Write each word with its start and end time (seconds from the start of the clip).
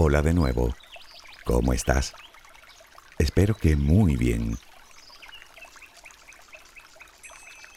Hola 0.00 0.22
de 0.22 0.32
nuevo. 0.32 0.76
¿Cómo 1.44 1.72
estás? 1.72 2.14
Espero 3.18 3.56
que 3.56 3.74
muy 3.74 4.14
bien. 4.14 4.56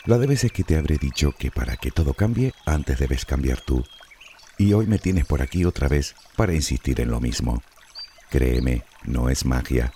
La 0.06 0.20
de 0.20 0.28
veces 0.28 0.52
que 0.52 0.64
te 0.64 0.78
habré 0.78 1.00
dicho 1.00 1.32
que 1.32 1.50
para 1.50 1.78
que 1.78 1.90
todo 1.90 2.14
cambie, 2.14 2.54
antes 2.68 3.00
debes 3.00 3.26
cambiar 3.26 3.62
tú. 3.62 3.84
Y 4.60 4.74
hoy 4.74 4.86
me 4.86 5.00
tienes 5.00 5.26
por 5.26 5.42
aquí 5.42 5.66
otra 5.66 5.88
vez 5.88 6.14
para 6.36 6.54
insistir 6.54 7.02
en 7.02 7.10
lo 7.10 7.20
mismo. 7.20 7.64
Créeme, 8.30 8.84
no 9.04 9.32
es 9.32 9.44
magia. 9.44 9.92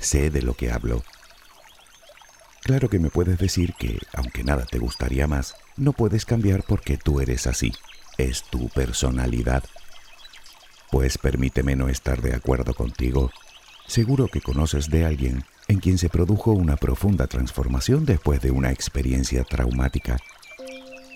Sé 0.00 0.30
de 0.30 0.42
lo 0.42 0.54
que 0.54 0.72
hablo. 0.72 1.04
Claro 2.64 2.88
que 2.88 2.98
me 2.98 3.10
puedes 3.10 3.38
decir 3.38 3.74
que, 3.74 3.96
aunque 4.12 4.42
nada 4.42 4.66
te 4.66 4.80
gustaría 4.80 5.28
más, 5.28 5.54
no 5.76 5.92
puedes 5.92 6.24
cambiar 6.24 6.64
porque 6.64 6.96
tú 6.96 7.20
eres 7.20 7.46
así. 7.46 7.72
Es 8.18 8.42
tu 8.42 8.68
personalidad. 8.70 9.62
Pues 10.90 11.18
permíteme 11.18 11.76
no 11.76 11.88
estar 11.88 12.20
de 12.20 12.34
acuerdo 12.34 12.74
contigo. 12.74 13.30
Seguro 13.86 14.26
que 14.28 14.40
conoces 14.40 14.90
de 14.90 15.04
alguien 15.04 15.44
en 15.68 15.78
quien 15.78 15.98
se 15.98 16.08
produjo 16.08 16.50
una 16.52 16.76
profunda 16.76 17.28
transformación 17.28 18.04
después 18.04 18.40
de 18.40 18.50
una 18.50 18.72
experiencia 18.72 19.44
traumática. 19.44 20.16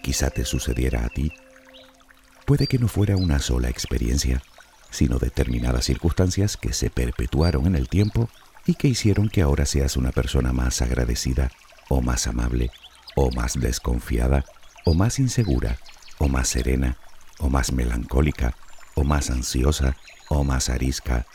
Quizá 0.02 0.30
te 0.30 0.44
sucediera 0.44 1.04
a 1.04 1.08
ti. 1.08 1.32
Puede 2.46 2.68
que 2.68 2.78
no 2.78 2.86
fuera 2.86 3.16
una 3.16 3.40
sola 3.40 3.68
experiencia, 3.68 4.42
sino 4.90 5.18
determinadas 5.18 5.86
circunstancias 5.86 6.56
que 6.56 6.72
se 6.72 6.88
perpetuaron 6.88 7.66
en 7.66 7.74
el 7.74 7.88
tiempo 7.88 8.28
y 8.66 8.74
que 8.74 8.86
hicieron 8.86 9.28
que 9.28 9.42
ahora 9.42 9.66
seas 9.66 9.96
una 9.96 10.12
persona 10.12 10.52
más 10.52 10.82
agradecida, 10.82 11.50
o 11.88 12.00
más 12.00 12.28
amable, 12.28 12.70
o 13.16 13.30
más 13.32 13.54
desconfiada, 13.54 14.44
o 14.84 14.94
más 14.94 15.18
insegura, 15.18 15.78
o 16.18 16.28
más 16.28 16.48
serena, 16.48 16.96
o 17.38 17.48
más 17.50 17.72
melancólica, 17.72 18.54
o 18.94 19.04
más 19.04 19.30
ansiosa 19.30 19.96
o 20.28 20.44
más 20.44 20.68
arisca. 20.68 21.26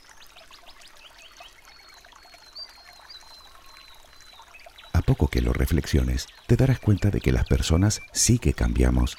A 4.93 5.01
poco 5.01 5.27
que 5.27 5.41
lo 5.41 5.53
reflexiones, 5.53 6.27
te 6.47 6.55
darás 6.55 6.79
cuenta 6.79 7.09
de 7.09 7.21
que 7.21 7.31
las 7.31 7.45
personas 7.45 8.01
sí 8.11 8.39
que 8.39 8.53
cambiamos. 8.53 9.17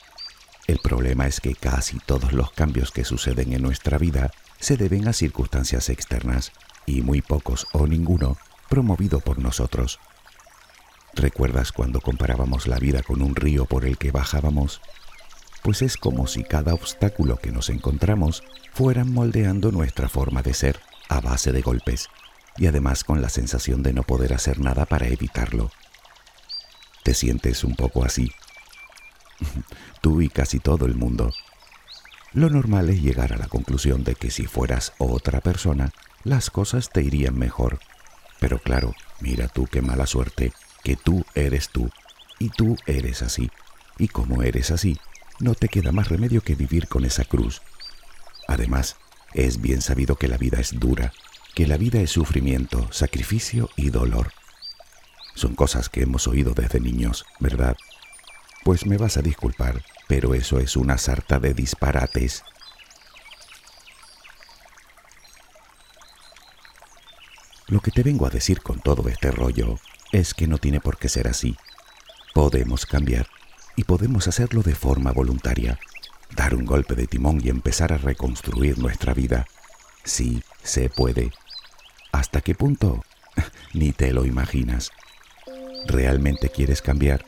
El 0.67 0.79
problema 0.79 1.27
es 1.27 1.41
que 1.41 1.55
casi 1.55 1.99
todos 1.99 2.33
los 2.33 2.53
cambios 2.53 2.91
que 2.91 3.05
suceden 3.05 3.53
en 3.53 3.63
nuestra 3.63 3.99
vida 3.99 4.31
se 4.59 4.77
deben 4.77 5.09
a 5.09 5.13
circunstancias 5.13 5.89
externas 5.89 6.53
y 6.87 7.03
muy 7.03 7.23
pocos 7.23 7.67
o 7.73 7.87
ninguno 7.87 8.37
promovido 8.69 9.21
por 9.21 9.39
nosotros. 9.39 9.99
¿Recuerdas 11.15 11.73
cuando 11.73 12.01
comparábamos 12.01 12.67
la 12.67 12.79
vida 12.79 13.03
con 13.03 13.21
un 13.21 13.35
río 13.35 13.65
por 13.65 13.85
el 13.85 13.99
que 13.99 14.13
bajábamos? 14.13 14.81
Pues 15.63 15.83
es 15.83 15.97
como 15.97 16.27
si 16.27 16.45
cada 16.45 16.75
obstáculo 16.75 17.37
que 17.37 17.53
nos 17.53 17.69
encontramos 17.69 18.43
fueran 18.73 19.13
moldeando 19.13 19.73
nuestra 19.73 20.09
forma 20.09 20.43
de 20.43 20.55
ser 20.55 20.81
a 21.09 21.21
base 21.21 21.53
de 21.53 21.61
golpes 21.61 22.09
y 22.57 22.67
además 22.67 23.05
con 23.05 23.21
la 23.23 23.29
sensación 23.29 23.83
de 23.83 23.93
no 23.93 24.03
poder 24.03 24.33
hacer 24.33 24.61
nada 24.61 24.87
para 24.87 25.07
evitarlo. 25.09 25.71
¿Te 27.03 27.15
sientes 27.15 27.65
un 27.65 27.75
poco 27.75 28.05
así? 28.05 28.33
Tú 30.01 30.21
y 30.21 30.29
casi 30.29 30.61
todo 30.61 30.87
el 30.87 30.95
mundo. 30.95 31.33
Lo 32.33 32.49
normal 32.49 32.91
es 32.91 33.03
llegar 33.03 33.33
a 33.33 33.39
la 33.39 33.49
conclusión 33.49 34.05
de 34.05 34.15
que 34.15 34.31
si 34.31 34.47
fueras 34.47 34.93
otra 34.99 35.41
persona, 35.41 35.91
las 36.23 36.51
cosas 36.51 36.91
te 36.91 37.03
irían 37.03 37.39
mejor. 37.39 37.81
Pero 38.39 38.59
claro, 38.59 38.95
mira 39.21 39.49
tú 39.49 39.67
qué 39.67 39.83
mala 39.83 40.07
suerte, 40.07 40.53
que 40.85 40.97
tú 40.97 41.25
eres 41.35 41.71
tú, 41.71 41.91
y 42.39 42.49
tú 42.51 42.77
eres 42.87 43.23
así. 43.23 43.51
Y 43.99 44.09
como 44.09 44.43
eres 44.43 44.71
así, 44.71 44.99
no 45.41 45.55
te 45.55 45.69
queda 45.69 45.91
más 45.91 46.09
remedio 46.09 46.43
que 46.43 46.55
vivir 46.55 46.87
con 46.87 47.05
esa 47.05 47.25
cruz. 47.25 47.63
Además, 48.47 48.97
es 49.33 49.61
bien 49.61 49.81
sabido 49.81 50.17
que 50.17 50.29
la 50.29 50.37
vida 50.37 50.61
es 50.61 50.79
dura, 50.79 51.13
que 51.55 51.67
la 51.67 51.77
vida 51.77 52.01
es 52.01 52.11
sufrimiento, 52.11 52.91
sacrificio 52.93 53.71
y 53.77 53.91
dolor. 53.91 54.33
Son 55.35 55.55
cosas 55.55 55.89
que 55.89 56.03
hemos 56.03 56.27
oído 56.27 56.53
desde 56.53 56.81
niños, 56.81 57.25
¿verdad? 57.39 57.77
Pues 58.65 58.87
me 58.87 58.99
vas 58.99 59.17
a 59.17 59.23
disculpar, 59.23 59.83
pero 60.07 60.35
eso 60.35 60.59
es 60.59 60.77
una 60.77 60.99
sarta 60.99 61.39
de 61.39 61.55
disparates. 61.55 62.43
Lo 67.69 67.81
que 67.81 67.93
te 67.93 68.03
vengo 68.03 68.27
a 68.27 68.31
decir 68.31 68.63
con 68.63 68.81
todo 68.81 69.09
este 69.09 69.31
rollo 69.31 69.79
es 70.13 70.35
que 70.35 70.49
no 70.49 70.59
tiene 70.59 70.81
por 70.81 70.99
qué 70.99 71.09
ser 71.09 71.29
así. 71.29 71.57
Podemos 72.35 72.85
cambiar 72.85 73.29
y 73.81 73.85
podemos 73.85 74.29
hacerlo 74.29 74.61
de 74.61 74.75
forma 74.75 75.11
voluntaria, 75.11 75.79
dar 76.37 76.55
un 76.55 76.67
golpe 76.67 76.95
de 76.95 77.07
timón 77.07 77.41
y 77.43 77.49
empezar 77.49 77.95
a 77.95 77.97
reconstruir 77.97 78.79
nuestra 78.79 79.15
vida. 79.15 79.47
Sí, 80.05 80.43
se 80.63 80.91
puede. 80.91 81.33
¿Hasta 82.13 82.43
qué 82.43 82.55
punto? 82.55 83.03
Ni 83.73 83.93
te 83.93 84.13
lo 84.13 84.27
imaginas. 84.27 84.91
¿Realmente 85.87 86.51
quieres 86.51 86.83
cambiar? 86.83 87.25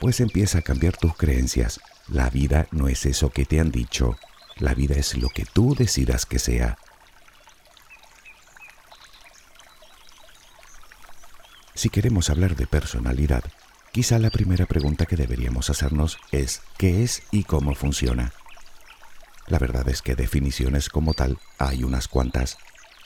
Pues 0.00 0.20
empieza 0.20 0.58
a 0.58 0.62
cambiar 0.62 0.96
tus 0.96 1.16
creencias. 1.16 1.80
La 2.06 2.30
vida 2.30 2.68
no 2.70 2.86
es 2.86 3.04
eso 3.04 3.30
que 3.30 3.44
te 3.44 3.58
han 3.58 3.72
dicho. 3.72 4.16
La 4.58 4.74
vida 4.74 4.94
es 4.94 5.16
lo 5.16 5.30
que 5.30 5.44
tú 5.52 5.74
decidas 5.74 6.26
que 6.26 6.38
sea. 6.38 6.78
Si 11.74 11.88
queremos 11.88 12.30
hablar 12.30 12.54
de 12.54 12.68
personalidad, 12.68 13.42
Quizá 13.92 14.18
la 14.18 14.30
primera 14.30 14.64
pregunta 14.64 15.04
que 15.04 15.16
deberíamos 15.16 15.68
hacernos 15.68 16.16
es 16.30 16.62
¿qué 16.78 17.02
es 17.02 17.24
y 17.30 17.44
cómo 17.44 17.74
funciona? 17.74 18.32
La 19.48 19.58
verdad 19.58 19.86
es 19.90 20.00
que 20.00 20.14
definiciones 20.14 20.88
como 20.88 21.12
tal 21.12 21.38
hay 21.58 21.84
unas 21.84 22.08
cuantas, 22.08 22.56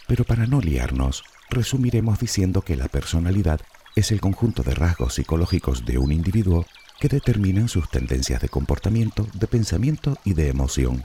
pero 0.07 0.23
para 0.23 0.47
no 0.47 0.61
liarnos, 0.61 1.25
resumiremos 1.51 2.21
diciendo 2.21 2.63
que 2.63 2.77
la 2.77 2.87
personalidad 2.87 3.63
es 3.97 4.13
el 4.13 4.21
conjunto 4.21 4.63
de 4.63 4.77
rasgos 4.77 5.15
psicológicos 5.15 5.85
de 5.85 5.99
un 5.99 6.13
individuo 6.13 6.67
que 7.01 7.09
determinan 7.09 7.69
sus 7.69 7.91
tendencias 7.91 8.41
de 8.41 8.49
comportamiento, 8.49 9.27
de 9.35 9.49
pensamiento 9.49 10.17
y 10.23 10.35
de 10.35 10.51
emoción. 10.51 11.05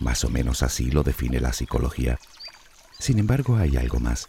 Más 0.00 0.24
o 0.24 0.30
menos 0.30 0.64
así 0.64 0.90
lo 0.90 1.04
define 1.04 1.38
la 1.38 1.52
psicología. 1.52 2.18
Sin 2.98 3.20
embargo, 3.20 3.56
hay 3.56 3.76
algo 3.76 4.00
más. 4.00 4.28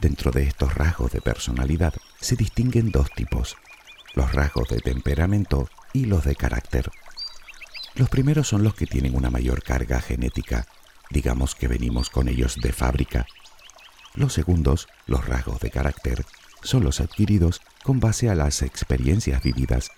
Dentro 0.00 0.32
de 0.32 0.42
estos 0.42 0.74
rasgos 0.74 1.12
de 1.12 1.20
personalidad 1.20 1.94
se 2.20 2.36
distinguen 2.36 2.90
dos 2.90 3.10
tipos, 3.10 3.56
los 4.14 4.32
rasgos 4.32 4.68
de 4.68 4.80
temperamento 4.80 5.68
y 5.92 6.04
los 6.04 6.24
de 6.24 6.36
carácter. 6.36 6.90
Los 7.94 8.08
primeros 8.08 8.48
son 8.48 8.62
los 8.62 8.74
que 8.74 8.86
tienen 8.86 9.16
una 9.16 9.30
mayor 9.30 9.62
carga 9.62 10.00
genética, 10.00 10.66
digamos 11.10 11.54
que 11.54 11.68
venimos 11.68 12.10
con 12.10 12.28
ellos 12.28 12.56
de 12.56 12.72
fábrica. 12.72 13.26
Los 14.14 14.32
segundos, 14.32 14.88
los 15.06 15.26
rasgos 15.26 15.60
de 15.60 15.70
carácter, 15.70 16.24
son 16.62 16.84
los 16.84 17.00
adquiridos 17.00 17.60
con 17.82 18.00
base 18.00 18.28
a 18.28 18.34
las 18.34 18.62
experiencias 18.62 19.42
vividas. 19.42 19.90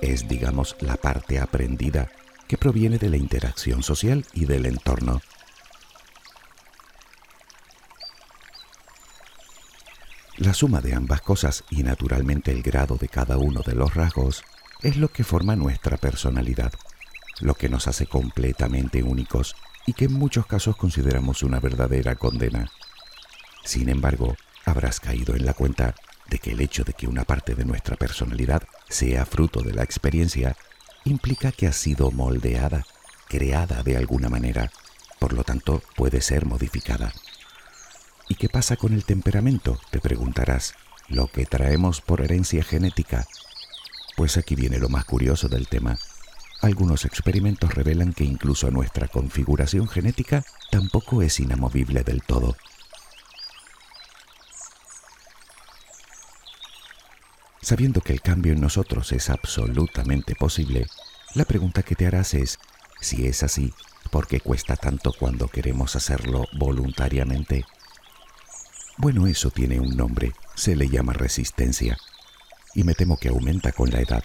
Es, 0.00 0.28
digamos, 0.28 0.76
la 0.80 0.96
parte 0.96 1.40
aprendida 1.40 2.10
que 2.48 2.58
proviene 2.58 2.98
de 2.98 3.08
la 3.08 3.16
interacción 3.16 3.82
social 3.82 4.26
y 4.34 4.44
del 4.44 4.66
entorno. 4.66 5.22
La 10.52 10.56
suma 10.56 10.82
de 10.82 10.94
ambas 10.94 11.22
cosas 11.22 11.64
y 11.70 11.82
naturalmente 11.82 12.52
el 12.52 12.62
grado 12.62 12.96
de 12.96 13.08
cada 13.08 13.38
uno 13.38 13.62
de 13.62 13.74
los 13.74 13.94
rasgos 13.94 14.44
es 14.82 14.98
lo 14.98 15.08
que 15.08 15.24
forma 15.24 15.56
nuestra 15.56 15.96
personalidad, 15.96 16.74
lo 17.40 17.54
que 17.54 17.70
nos 17.70 17.88
hace 17.88 18.06
completamente 18.06 19.02
únicos 19.02 19.56
y 19.86 19.94
que 19.94 20.04
en 20.04 20.12
muchos 20.12 20.44
casos 20.44 20.76
consideramos 20.76 21.42
una 21.42 21.58
verdadera 21.58 22.16
condena. 22.16 22.70
Sin 23.64 23.88
embargo, 23.88 24.36
habrás 24.66 25.00
caído 25.00 25.34
en 25.34 25.46
la 25.46 25.54
cuenta 25.54 25.94
de 26.28 26.38
que 26.38 26.50
el 26.50 26.60
hecho 26.60 26.84
de 26.84 26.92
que 26.92 27.06
una 27.06 27.24
parte 27.24 27.54
de 27.54 27.64
nuestra 27.64 27.96
personalidad 27.96 28.62
sea 28.90 29.24
fruto 29.24 29.62
de 29.62 29.72
la 29.72 29.84
experiencia 29.84 30.54
implica 31.06 31.50
que 31.50 31.66
ha 31.66 31.72
sido 31.72 32.10
moldeada, 32.10 32.84
creada 33.26 33.82
de 33.82 33.96
alguna 33.96 34.28
manera, 34.28 34.70
por 35.18 35.32
lo 35.32 35.44
tanto 35.44 35.82
puede 35.96 36.20
ser 36.20 36.44
modificada. 36.44 37.10
¿Y 38.32 38.34
qué 38.34 38.48
pasa 38.48 38.76
con 38.76 38.94
el 38.94 39.04
temperamento? 39.04 39.78
Te 39.90 40.00
preguntarás. 40.00 40.72
¿Lo 41.06 41.26
que 41.26 41.44
traemos 41.44 42.00
por 42.00 42.22
herencia 42.22 42.64
genética? 42.64 43.26
Pues 44.16 44.38
aquí 44.38 44.54
viene 44.54 44.78
lo 44.78 44.88
más 44.88 45.04
curioso 45.04 45.50
del 45.50 45.68
tema. 45.68 45.98
Algunos 46.62 47.04
experimentos 47.04 47.74
revelan 47.74 48.14
que 48.14 48.24
incluso 48.24 48.70
nuestra 48.70 49.06
configuración 49.06 49.86
genética 49.86 50.46
tampoco 50.70 51.20
es 51.20 51.40
inamovible 51.40 52.04
del 52.04 52.22
todo. 52.22 52.56
Sabiendo 57.60 58.00
que 58.00 58.14
el 58.14 58.22
cambio 58.22 58.54
en 58.54 58.62
nosotros 58.62 59.12
es 59.12 59.28
absolutamente 59.28 60.34
posible, 60.36 60.86
la 61.34 61.44
pregunta 61.44 61.82
que 61.82 61.96
te 61.96 62.06
harás 62.06 62.32
es, 62.32 62.58
si 62.98 63.26
es 63.26 63.42
así, 63.42 63.74
¿por 64.10 64.26
qué 64.26 64.40
cuesta 64.40 64.76
tanto 64.76 65.12
cuando 65.12 65.48
queremos 65.48 65.96
hacerlo 65.96 66.46
voluntariamente? 66.54 67.66
Bueno, 68.98 69.26
eso 69.26 69.50
tiene 69.50 69.80
un 69.80 69.96
nombre, 69.96 70.32
se 70.54 70.76
le 70.76 70.88
llama 70.88 71.12
resistencia, 71.12 71.98
y 72.74 72.84
me 72.84 72.94
temo 72.94 73.16
que 73.16 73.28
aumenta 73.28 73.72
con 73.72 73.90
la 73.90 74.00
edad. 74.00 74.24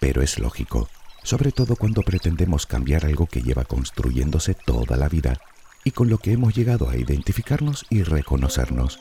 Pero 0.00 0.22
es 0.22 0.38
lógico, 0.38 0.88
sobre 1.22 1.52
todo 1.52 1.76
cuando 1.76 2.02
pretendemos 2.02 2.66
cambiar 2.66 3.04
algo 3.06 3.26
que 3.26 3.42
lleva 3.42 3.64
construyéndose 3.64 4.54
toda 4.54 4.96
la 4.96 5.08
vida 5.08 5.40
y 5.84 5.92
con 5.92 6.08
lo 6.08 6.18
que 6.18 6.32
hemos 6.32 6.54
llegado 6.54 6.88
a 6.90 6.96
identificarnos 6.96 7.86
y 7.88 8.02
reconocernos. 8.02 8.98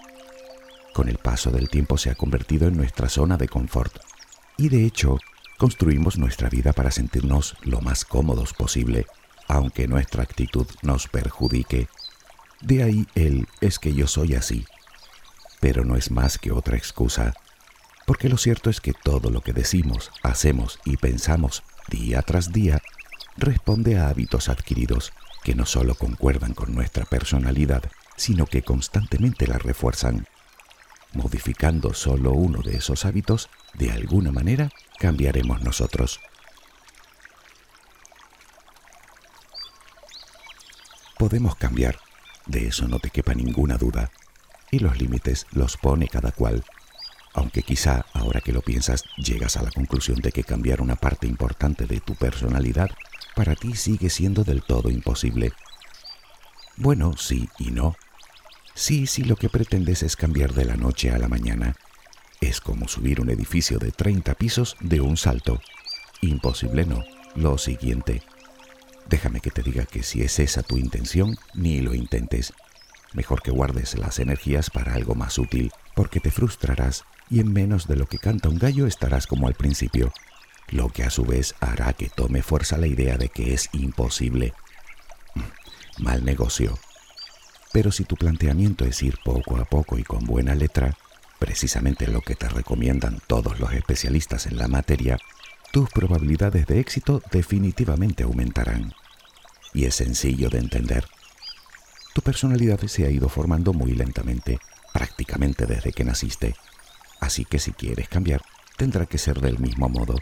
Con 0.94 1.10
el 1.10 1.18
paso 1.18 1.52
del 1.52 1.70
tiempo 1.70 1.98
se 1.98 2.10
ha 2.10 2.16
convertido 2.16 2.68
en 2.68 2.78
nuestra 2.78 3.10
zona 3.10 3.38
de 3.38 3.48
confort 3.48 3.98
y 4.58 4.70
de 4.70 4.86
hecho 4.86 5.18
construimos 5.58 6.18
nuestra 6.18 6.50
vida 6.50 6.74
para 6.74 6.92
sentirnos 6.92 7.56
lo 7.62 7.82
más 7.82 8.06
cómodos 8.06 8.54
posible, 8.54 9.06
aunque 9.48 9.88
nuestra 9.88 10.24
actitud 10.24 10.68
nos 10.82 11.08
perjudique. 11.08 11.88
De 12.62 12.84
ahí 12.84 13.08
el 13.16 13.48
es 13.62 13.80
que 13.80 13.94
yo 13.94 14.08
soy 14.08 14.36
así. 14.36 14.66
Pero 15.60 15.86
no 15.86 15.96
es 15.96 16.12
más 16.12 16.38
que 16.38 16.52
otra 16.52 16.78
excusa, 16.78 17.34
porque 18.06 18.30
lo 18.30 18.38
cierto 18.38 18.70
es 18.70 18.80
que 18.80 18.94
todo 18.94 19.30
lo 19.30 19.42
que 19.42 19.54
decimos, 19.54 20.12
hacemos 20.24 20.80
y 20.86 20.98
pensamos 20.98 21.64
día 21.90 22.22
tras 22.22 22.54
día 22.54 22.82
responde 23.38 23.98
a 23.98 24.10
hábitos 24.10 24.50
adquiridos 24.50 25.14
que 25.44 25.56
no 25.56 25.66
solo 25.66 25.96
concuerdan 25.96 26.54
con 26.54 26.74
nuestra 26.74 27.06
personalidad, 27.06 27.84
sino 28.16 28.46
que 28.46 28.64
constantemente 28.64 29.48
la 29.48 29.58
refuerzan. 29.58 30.28
Modificando 31.14 31.94
solo 31.94 32.32
uno 32.32 32.62
de 32.62 32.78
esos 32.78 33.06
hábitos, 33.06 33.50
de 33.74 33.92
alguna 33.92 34.32
manera 34.32 34.70
cambiaremos 35.00 35.62
nosotros. 35.62 36.20
Podemos 41.18 41.56
cambiar, 41.56 42.00
de 42.48 42.68
eso 42.68 42.88
no 42.88 43.00
te 43.00 43.10
quepa 43.10 43.34
ninguna 43.34 43.78
duda, 43.78 44.12
y 44.72 44.80
los 44.80 45.00
límites 45.00 45.46
los 45.52 45.78
pone 45.78 46.08
cada 46.08 46.32
cual, 46.32 46.64
aunque 47.34 47.62
quizá 47.62 48.06
ahora 48.14 48.42
que 48.42 48.52
lo 48.52 48.62
piensas 48.62 49.04
llegas 49.18 49.58
a 49.58 49.64
la 49.64 49.72
conclusión 49.72 50.20
de 50.22 50.32
que 50.32 50.44
cambiar 50.44 50.82
una 50.82 50.96
parte 50.96 51.28
importante 51.28 51.86
de 51.86 52.00
tu 52.00 52.16
personalidad 52.16 52.90
para 53.36 53.56
ti 53.56 53.76
sigue 53.76 54.10
siendo 54.10 54.44
del 54.44 54.64
todo 54.64 54.90
imposible. 54.90 55.54
Bueno, 56.78 57.16
sí 57.16 57.48
y 57.60 57.70
no. 57.70 57.96
Sí, 58.74 59.06
si 59.06 59.24
lo 59.24 59.36
que 59.36 59.50
pretendes 59.50 60.02
es 60.02 60.16
cambiar 60.16 60.54
de 60.54 60.66
la 60.66 60.76
noche 60.76 61.12
a 61.12 61.20
la 61.20 61.28
mañana. 61.28 61.76
Es 62.42 62.62
como 62.62 62.88
subir 62.88 63.22
un 63.22 63.30
edificio 63.30 63.78
de 63.78 63.92
30 63.92 64.34
pisos 64.36 64.76
de 64.80 65.02
un 65.02 65.18
salto. 65.18 65.62
Imposible 66.22 66.86
no. 66.86 67.04
Lo 67.36 67.60
siguiente. 67.60 68.24
Déjame 69.10 69.40
que 69.40 69.52
te 69.52 69.64
diga 69.64 69.86
que 69.86 70.04
si 70.04 70.22
es 70.22 70.40
esa 70.40 70.64
tu 70.64 70.78
intención, 70.78 71.38
ni 71.54 71.80
lo 71.82 71.94
intentes. 71.94 72.54
Mejor 73.14 73.42
que 73.42 73.52
guardes 73.52 73.98
las 73.98 74.20
energías 74.20 74.70
para 74.70 74.94
algo 74.94 75.16
más 75.16 75.38
útil, 75.38 75.72
porque 75.96 76.20
te 76.20 76.30
frustrarás 76.30 77.06
y 77.30 77.40
en 77.40 77.52
menos 77.52 77.88
de 77.88 77.96
lo 77.96 78.06
que 78.06 78.20
canta 78.20 78.50
un 78.50 78.60
gallo 78.60 78.86
estarás 78.86 79.28
como 79.28 79.48
al 79.48 79.54
principio, 79.54 80.12
lo 80.70 80.90
que 80.90 81.04
a 81.04 81.10
su 81.10 81.24
vez 81.24 81.56
hará 81.60 81.94
que 81.94 82.10
tome 82.10 82.42
fuerza 82.42 82.78
la 82.78 82.88
idea 82.88 83.18
de 83.18 83.30
que 83.30 83.54
es 83.54 83.70
imposible. 83.72 84.54
Mm, 85.36 86.04
mal 86.04 86.26
negocio. 86.26 86.78
Pero 87.72 87.92
si 87.92 88.04
tu 88.04 88.16
planteamiento 88.16 88.86
es 88.86 89.02
ir 89.04 89.18
poco 89.24 89.58
a 89.58 89.66
poco 89.66 89.98
y 89.98 90.04
con 90.04 90.26
buena 90.26 90.56
letra, 90.56 90.98
precisamente 91.40 92.08
lo 92.08 92.22
que 92.22 92.36
te 92.36 92.50
recomiendan 92.50 93.20
todos 93.28 93.60
los 93.60 93.72
especialistas 93.74 94.48
en 94.48 94.58
la 94.58 94.68
materia, 94.68 95.18
tus 95.72 95.90
probabilidades 95.90 96.66
de 96.68 96.80
éxito 96.80 97.22
definitivamente 97.32 98.24
aumentarán. 98.24 98.94
Y 99.74 99.86
es 99.86 99.96
sencillo 99.96 100.50
de 100.50 100.60
entender. 100.60 101.06
Tu 102.14 102.22
personalidad 102.22 102.80
se 102.88 103.06
ha 103.06 103.10
ido 103.10 103.30
formando 103.30 103.74
muy 103.74 103.92
lentamente, 103.94 104.60
prácticamente 104.94 105.66
desde 105.66 105.92
que 105.92 106.04
naciste. 106.04 106.56
Así 107.20 107.46
que 107.46 107.60
si 107.60 107.74
quieres 107.74 108.10
cambiar, 108.10 108.42
tendrá 108.78 109.06
que 109.06 109.18
ser 109.18 109.40
del 109.40 109.60
mismo 109.60 109.90
modo 109.90 110.16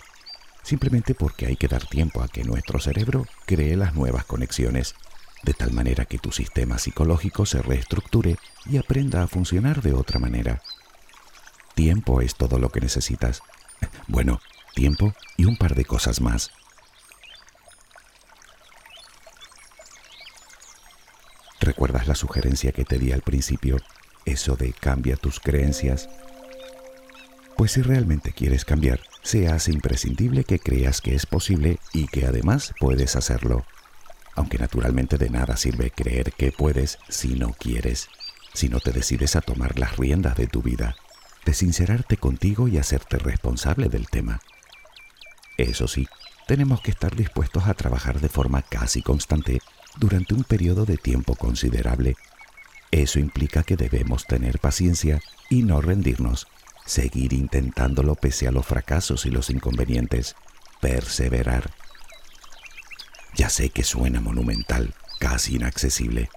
simplemente 0.66 1.14
porque 1.14 1.46
hay 1.46 1.56
que 1.56 1.68
dar 1.68 1.86
tiempo 1.86 2.24
a 2.24 2.28
que 2.28 2.44
nuestro 2.44 2.80
cerebro 2.80 3.28
cree 3.46 3.78
las 3.78 3.94
nuevas 3.94 4.26
conexiones, 4.26 4.96
de 5.44 5.54
tal 5.54 5.72
manera 5.72 6.06
que 6.06 6.18
tu 6.18 6.32
sistema 6.32 6.80
psicológico 6.80 7.46
se 7.46 7.62
reestructure 7.62 8.38
y 8.66 8.78
aprenda 8.78 9.22
a 9.22 9.28
funcionar 9.28 9.84
de 9.84 9.94
otra 9.94 10.20
manera. 10.20 10.64
Tiempo 11.76 12.20
es 12.20 12.34
todo 12.36 12.58
lo 12.60 12.70
que 12.70 12.82
necesitas. 12.82 13.42
Bueno, 14.08 14.40
tiempo 14.76 15.16
y 15.38 15.46
un 15.46 15.58
par 15.58 15.74
de 15.74 15.86
cosas 15.86 16.22
más. 16.22 16.52
¿Recuerdas 21.60 22.08
la 22.08 22.14
sugerencia 22.14 22.72
que 22.72 22.86
te 22.86 23.00
di 23.00 23.12
al 23.12 23.22
principio? 23.22 23.78
Eso 24.26 24.56
de 24.56 24.72
cambia 24.74 25.16
tus 25.16 25.40
creencias. 25.40 26.08
Pues 27.58 27.72
si 27.72 27.82
realmente 27.82 28.34
quieres 28.34 28.66
cambiar, 28.66 29.00
se 29.24 29.48
hace 29.48 29.72
imprescindible 29.72 30.44
que 30.44 30.60
creas 30.60 31.02
que 31.02 31.16
es 31.16 31.26
posible 31.26 31.80
y 31.94 32.08
que 32.08 32.28
además 32.28 32.74
puedes 32.80 33.16
hacerlo. 33.16 33.66
Aunque 34.36 34.60
naturalmente 34.60 35.18
de 35.18 35.30
nada 35.30 35.58
sirve 35.58 35.90
creer 35.90 36.34
que 36.34 36.52
puedes 36.52 37.00
si 37.10 37.30
no 37.30 37.54
quieres, 37.54 38.10
si 38.54 38.70
no 38.70 38.80
te 38.80 38.92
decides 38.92 39.36
a 39.36 39.42
tomar 39.42 39.80
las 39.80 39.98
riendas 39.98 40.36
de 40.36 40.48
tu 40.48 40.62
vida, 40.62 40.96
de 41.46 41.54
sincerarte 41.54 42.18
contigo 42.18 42.68
y 42.68 42.78
hacerte 42.78 43.18
responsable 43.18 43.90
del 43.90 44.08
tema. 44.08 44.42
Eso 45.58 45.88
sí, 45.88 46.08
tenemos 46.48 46.82
que 46.82 46.92
estar 46.92 47.16
dispuestos 47.16 47.68
a 47.68 47.74
trabajar 47.74 48.20
de 48.20 48.30
forma 48.30 48.62
casi 48.62 49.02
constante 49.02 49.62
durante 49.98 50.34
un 50.34 50.44
periodo 50.44 50.86
de 50.86 50.98
tiempo 50.98 51.36
considerable. 51.36 52.16
Eso 52.92 53.20
implica 53.20 53.64
que 53.64 53.78
debemos 53.78 54.26
tener 54.26 54.60
paciencia 54.60 55.22
y 55.50 55.64
no 55.64 55.82
rendirnos 55.82 56.48
seguir 56.86 57.34
intentándolo 57.34 58.16
pese 58.16 58.48
a 58.48 58.52
los 58.52 58.66
fracasos 58.66 59.26
y 59.26 59.32
los 59.32 59.50
inconvenientes, 59.50 60.36
perseverar. 60.82 61.72
Ya 63.36 63.50
sé 63.50 63.70
que 63.70 63.84
suena 63.84 64.22
monumental, 64.22 64.94
casi 65.20 65.56
inaccesible, 65.56 66.30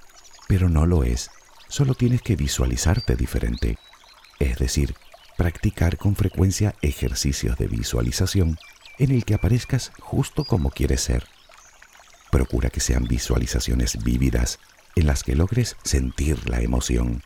pero 0.49 0.69
no 0.69 0.87
lo 0.87 1.05
es. 1.05 1.31
Solo 1.69 1.95
tienes 1.95 2.23
que 2.23 2.35
visualizarte 2.35 3.15
diferente, 3.15 3.79
es 4.39 4.59
decir, 4.59 4.95
practicar 5.37 5.99
con 5.99 6.17
frecuencia 6.17 6.75
ejercicios 6.81 7.59
de 7.59 7.69
visualización 7.69 8.59
en 8.99 9.13
el 9.13 9.25
que 9.25 9.35
aparezcas 9.35 9.93
justo 10.01 10.45
como 10.45 10.71
quieres 10.71 11.01
ser. 11.01 11.27
Procura 12.31 12.71
que 12.71 12.81
sean 12.81 13.05
visualizaciones 13.05 14.03
vívidas 14.03 14.59
en 14.97 15.07
las 15.07 15.23
que 15.23 15.35
logres 15.35 15.77
sentir 15.85 16.49
la 16.49 16.61
emoción. 16.61 17.23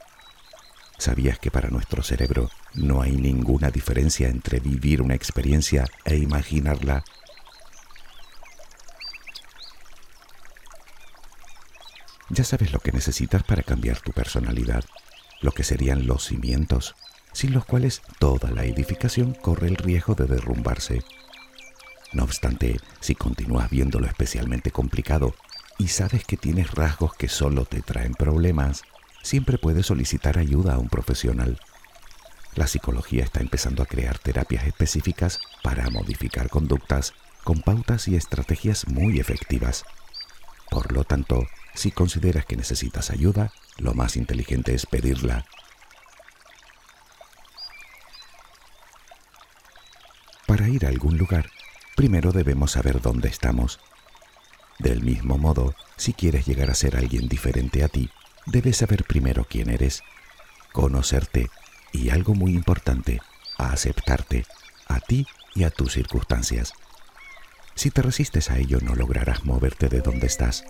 ¿Sabías 0.99 1.39
que 1.39 1.51
para 1.51 1.71
nuestro 1.71 2.03
cerebro 2.03 2.51
no 2.75 3.03
hay 3.03 3.13
ninguna 3.13 3.71
diferencia 3.71 4.29
entre 4.29 4.61
vivir 4.61 5.03
una 5.03 5.15
experiencia 5.15 5.87
e 6.05 6.17
imaginarla. 6.17 7.05
Ya 12.31 12.45
sabes 12.45 12.73
lo 12.73 12.81
que 12.81 12.93
necesitas 12.93 13.43
para 13.43 13.63
cambiar 13.63 14.01
tu 14.01 14.13
personalidad, 14.13 14.85
lo 15.43 15.53
que 15.53 15.65
serían 15.65 16.07
los 16.07 16.25
cimientos, 16.25 16.95
sin 17.33 17.53
los 17.53 17.67
cuales 17.67 18.01
toda 18.19 18.51
la 18.51 18.65
edificación 18.65 19.35
corre 19.35 19.69
el 19.69 19.77
riesgo 19.77 20.15
de 20.15 20.27
derrumbarse. 20.27 21.03
No 22.13 22.25
obstante, 22.25 22.79
si 23.01 23.15
continúas 23.15 23.71
viéndolo 23.71 24.07
especialmente 24.07 24.71
complicado 24.71 25.35
y 25.79 25.89
sabes 25.89 26.25
que 26.25 26.37
tienes 26.37 26.71
rasgos 26.73 27.15
que 27.15 27.29
solo 27.29 27.65
te 27.65 27.81
traen 27.81 28.15
problemas, 28.15 28.83
siempre 29.23 29.57
puedes 29.57 29.87
solicitar 29.87 30.39
ayuda 30.39 30.75
a 30.75 30.79
un 30.79 30.89
profesional. 30.89 31.59
La 32.55 32.67
psicología 32.67 33.25
está 33.25 33.41
empezando 33.41 33.83
a 33.83 33.87
crear 33.87 34.19
terapias 34.19 34.67
específicas 34.67 35.39
para 35.63 35.89
modificar 35.89 36.51
conductas 36.51 37.15
con 37.45 37.63
pautas 37.63 38.09
y 38.09 38.17
estrategias 38.17 38.87
muy 38.89 39.19
efectivas. 39.19 39.85
Por 40.71 40.93
lo 40.93 41.05
tanto, 41.05 41.47
si 41.75 41.91
consideras 41.91 42.45
que 42.45 42.57
necesitas 42.57 43.11
ayuda, 43.11 43.53
lo 43.79 43.95
más 43.95 44.17
inteligente 44.17 44.75
es 44.75 44.85
pedirla. 44.85 45.47
Para 50.47 50.69
ir 50.69 50.85
a 50.85 50.91
algún 50.91 51.17
lugar, 51.17 51.49
primero 51.97 52.33
debemos 52.33 52.73
saber 52.73 53.01
dónde 53.01 53.29
estamos. 53.29 53.81
Del 54.79 55.03
mismo 55.03 55.39
modo, 55.39 55.75
si 55.97 56.13
quieres 56.13 56.47
llegar 56.47 56.71
a 56.71 56.75
ser 56.75 56.97
alguien 56.97 57.29
diferente 57.29 57.85
a 57.85 57.89
ti, 57.89 58.11
debes 58.47 58.79
saber 58.79 59.05
primero 59.05 59.47
quién 59.49 59.71
eres, 59.71 60.03
conocerte 60.73 61.51
y 61.93 62.11
algo 62.11 62.35
muy 62.35 62.53
importante, 62.53 63.21
a 63.59 63.73
aceptarte, 63.73 64.45
a 64.89 65.01
ti 65.01 65.27
y 65.55 65.65
a 65.65 65.71
tus 65.71 65.93
circunstancias. 65.93 66.73
Si 67.75 67.91
te 67.91 68.03
resistes 68.03 68.51
a 68.51 68.59
ello 68.59 68.79
no 68.83 68.95
lograrás 68.95 69.45
moverte 69.45 69.89
de 69.89 70.01
donde 70.01 70.27
estás. 70.27 70.65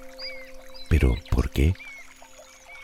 ¿Pero 0.89 1.15
por 1.31 1.51
qué? 1.51 1.75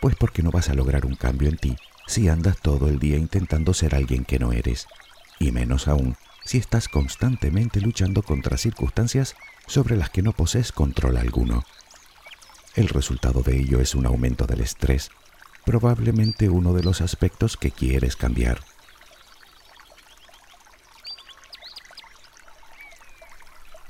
Pues 0.01 0.15
porque 0.15 0.41
no 0.41 0.51
vas 0.51 0.69
a 0.69 0.73
lograr 0.73 1.05
un 1.05 1.15
cambio 1.15 1.49
en 1.49 1.57
ti 1.57 1.75
si 2.07 2.27
andas 2.27 2.57
todo 2.59 2.87
el 2.87 2.97
día 2.97 3.17
intentando 3.17 3.73
ser 3.73 3.93
alguien 3.93 4.25
que 4.25 4.39
no 4.39 4.51
eres, 4.51 4.87
y 5.39 5.51
menos 5.51 5.87
aún 5.87 6.17
si 6.49 6.57
estás 6.57 6.87
constantemente 6.87 7.79
luchando 7.79 8.23
contra 8.23 8.57
circunstancias 8.57 9.35
sobre 9.67 9.95
las 9.95 10.09
que 10.09 10.23
no 10.23 10.33
posees 10.33 10.71
control 10.71 11.17
alguno. 11.17 11.63
El 12.75 12.89
resultado 12.89 13.43
de 13.43 13.59
ello 13.59 13.79
es 13.79 13.93
un 13.93 14.07
aumento 14.07 14.47
del 14.47 14.61
estrés 14.61 15.11
probablemente 15.69 16.49
uno 16.49 16.73
de 16.73 16.81
los 16.81 16.99
aspectos 16.99 17.55
que 17.55 17.69
quieres 17.69 18.15
cambiar. 18.15 18.59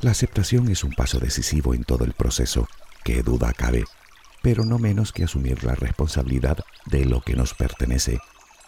La 0.01 0.11
aceptación 0.11 0.67
es 0.67 0.83
un 0.83 0.91
paso 0.91 1.19
decisivo 1.19 1.73
en 1.73 1.85
todo 1.85 2.03
el 2.03 2.11
proceso, 2.11 2.67
que 3.05 3.23
duda 3.23 3.53
cabe, 3.53 3.85
pero 4.41 4.65
no 4.65 4.77
menos 4.77 5.13
que 5.13 5.23
asumir 5.23 5.63
la 5.63 5.75
responsabilidad 5.75 6.57
de 6.85 7.05
lo 7.05 7.21
que 7.21 7.37
nos 7.37 7.53
pertenece, 7.53 8.19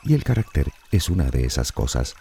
y 0.03 0.13
el 0.13 0.24
carácter 0.24 0.71
es 0.93 1.10
una 1.10 1.25
de 1.25 1.43
esas 1.43 1.74
cosas. 1.74 2.15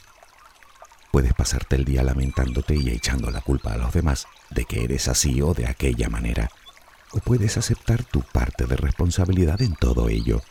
Puedes 1.11 1.35
pasarte 1.35 1.77
el 1.77 1.85
día 1.85 2.03
lamentándote 2.03 2.77
y 2.77 2.89
echando 2.91 3.31
la 3.31 3.41
culpa 3.41 3.73
a 3.73 3.77
los 3.77 3.93
demás 3.93 4.27
de 4.51 4.65
que 4.65 4.85
eres 4.85 5.09
así 5.09 5.43
o 5.43 5.55
de 5.55 5.67
aquella 5.67 6.09
manera, 6.09 6.51
o 7.13 7.19
puedes 7.19 7.57
aceptar 7.57 8.05
tu 8.05 8.23
parte 8.23 8.67
de 8.67 8.77
responsabilidad 8.77 9.61
en 9.61 9.75
todo 9.75 10.09
ello. 10.09 10.43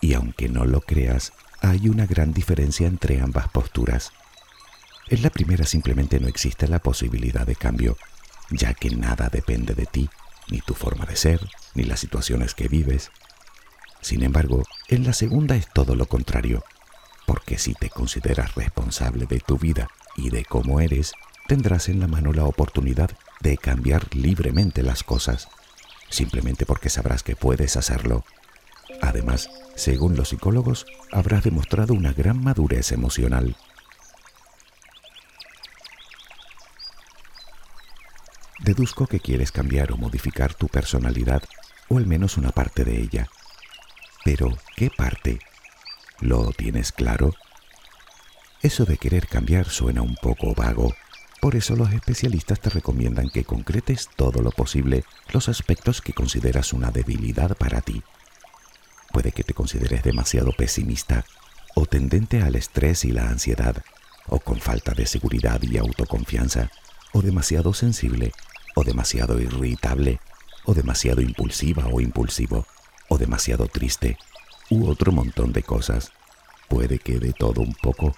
Y 0.00 0.14
aunque 0.14 0.48
no 0.48 0.64
lo 0.64 0.80
creas, 0.80 1.32
hay 1.60 1.88
una 1.88 2.06
gran 2.06 2.32
diferencia 2.32 2.86
entre 2.86 3.20
ambas 3.20 3.48
posturas. 3.48 4.12
En 5.08 5.22
la 5.22 5.30
primera 5.30 5.66
simplemente 5.66 6.20
no 6.20 6.28
existe 6.28 6.68
la 6.68 6.78
posibilidad 6.78 7.46
de 7.46 7.56
cambio, 7.56 7.96
ya 8.50 8.72
que 8.72 8.90
nada 8.90 9.28
depende 9.28 9.74
de 9.74 9.86
ti, 9.86 10.08
ni 10.48 10.60
tu 10.60 10.74
forma 10.74 11.04
de 11.04 11.16
ser, 11.16 11.40
ni 11.74 11.84
las 11.84 12.00
situaciones 12.00 12.54
que 12.54 12.68
vives. 12.68 13.10
Sin 14.00 14.22
embargo, 14.22 14.64
en 14.88 15.04
la 15.04 15.12
segunda 15.12 15.56
es 15.56 15.68
todo 15.72 15.96
lo 15.96 16.06
contrario, 16.06 16.64
porque 17.26 17.58
si 17.58 17.74
te 17.74 17.90
consideras 17.90 18.54
responsable 18.54 19.26
de 19.26 19.40
tu 19.40 19.58
vida 19.58 19.88
y 20.16 20.30
de 20.30 20.44
cómo 20.44 20.80
eres, 20.80 21.12
tendrás 21.46 21.88
en 21.88 22.00
la 22.00 22.06
mano 22.06 22.32
la 22.32 22.44
oportunidad 22.44 23.10
de 23.40 23.58
cambiar 23.58 24.14
libremente 24.14 24.82
las 24.82 25.02
cosas, 25.02 25.48
simplemente 26.08 26.64
porque 26.64 26.88
sabrás 26.88 27.22
que 27.22 27.36
puedes 27.36 27.76
hacerlo. 27.76 28.24
Además, 29.02 29.50
según 29.74 30.16
los 30.16 30.30
psicólogos, 30.30 30.86
habrás 31.12 31.44
demostrado 31.44 31.92
una 31.92 32.12
gran 32.12 32.42
madurez 32.42 32.92
emocional. 32.92 33.56
Deduzco 38.60 39.06
que 39.06 39.20
quieres 39.20 39.52
cambiar 39.52 39.92
o 39.92 39.96
modificar 39.96 40.54
tu 40.54 40.68
personalidad, 40.68 41.42
o 41.88 41.98
al 41.98 42.06
menos 42.06 42.36
una 42.36 42.50
parte 42.50 42.84
de 42.84 43.00
ella. 43.00 43.28
Pero, 44.24 44.56
¿qué 44.76 44.90
parte? 44.90 45.38
¿Lo 46.20 46.50
tienes 46.52 46.92
claro? 46.92 47.34
Eso 48.62 48.84
de 48.84 48.96
querer 48.96 49.28
cambiar 49.28 49.68
suena 49.68 50.00
un 50.00 50.16
poco 50.16 50.54
vago. 50.54 50.94
Por 51.42 51.56
eso 51.56 51.76
los 51.76 51.92
especialistas 51.92 52.58
te 52.58 52.70
recomiendan 52.70 53.28
que 53.28 53.44
concretes 53.44 54.08
todo 54.16 54.42
lo 54.42 54.50
posible 54.50 55.04
los 55.32 55.48
aspectos 55.48 56.00
que 56.00 56.14
consideras 56.14 56.72
una 56.72 56.90
debilidad 56.90 57.56
para 57.56 57.82
ti. 57.82 58.02
Puede 59.12 59.32
que 59.32 59.44
te 59.44 59.52
consideres 59.52 60.02
demasiado 60.02 60.52
pesimista 60.52 61.26
o 61.74 61.84
tendente 61.84 62.40
al 62.42 62.56
estrés 62.56 63.04
y 63.04 63.12
la 63.12 63.28
ansiedad, 63.28 63.84
o 64.26 64.40
con 64.40 64.58
falta 64.58 64.92
de 64.94 65.04
seguridad 65.04 65.60
y 65.62 65.76
autoconfianza, 65.76 66.70
o 67.12 67.20
demasiado 67.20 67.74
sensible, 67.74 68.32
o 68.74 68.82
demasiado 68.82 69.38
irritable, 69.38 70.18
o 70.64 70.72
demasiado 70.72 71.20
impulsiva 71.20 71.86
o 71.92 72.00
impulsivo, 72.00 72.66
o 73.08 73.18
demasiado 73.18 73.68
triste, 73.68 74.16
u 74.70 74.88
otro 74.88 75.12
montón 75.12 75.52
de 75.52 75.62
cosas. 75.62 76.12
Puede 76.68 76.98
que 76.98 77.18
de 77.18 77.32
todo 77.32 77.60
un 77.60 77.74
poco. 77.74 78.14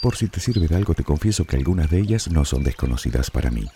Por 0.00 0.16
si 0.16 0.28
te 0.28 0.40
sirve 0.40 0.66
de 0.66 0.76
algo, 0.76 0.94
te 0.94 1.04
confieso 1.04 1.44
que 1.44 1.56
algunas 1.56 1.90
de 1.90 2.00
ellas 2.00 2.28
no 2.30 2.44
son 2.44 2.64
desconocidas 2.64 3.30
para 3.30 3.50
mí. 3.50 3.68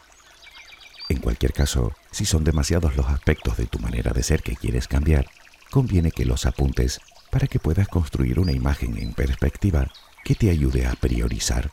En 1.09 1.19
cualquier 1.19 1.53
caso, 1.53 1.93
si 2.11 2.25
son 2.25 2.43
demasiados 2.43 2.97
los 2.97 3.07
aspectos 3.07 3.57
de 3.57 3.67
tu 3.67 3.79
manera 3.79 4.13
de 4.13 4.25
ser 4.25 4.43
que 4.43 4.57
quieres 4.57 4.89
cambiar, 4.89 5.27
conviene 5.71 6.11
que 6.11 6.25
los 6.25 6.47
apuntes 6.47 7.01
para 7.31 7.47
que 7.47 7.61
puedas 7.61 7.87
construir 7.87 8.41
una 8.41 8.53
imagen 8.53 8.99
en 8.99 9.13
perspectiva 9.13 9.93
que 10.25 10.35
te 10.35 10.51
ayude 10.51 10.87
a 10.87 10.95
priorizar. 10.95 11.71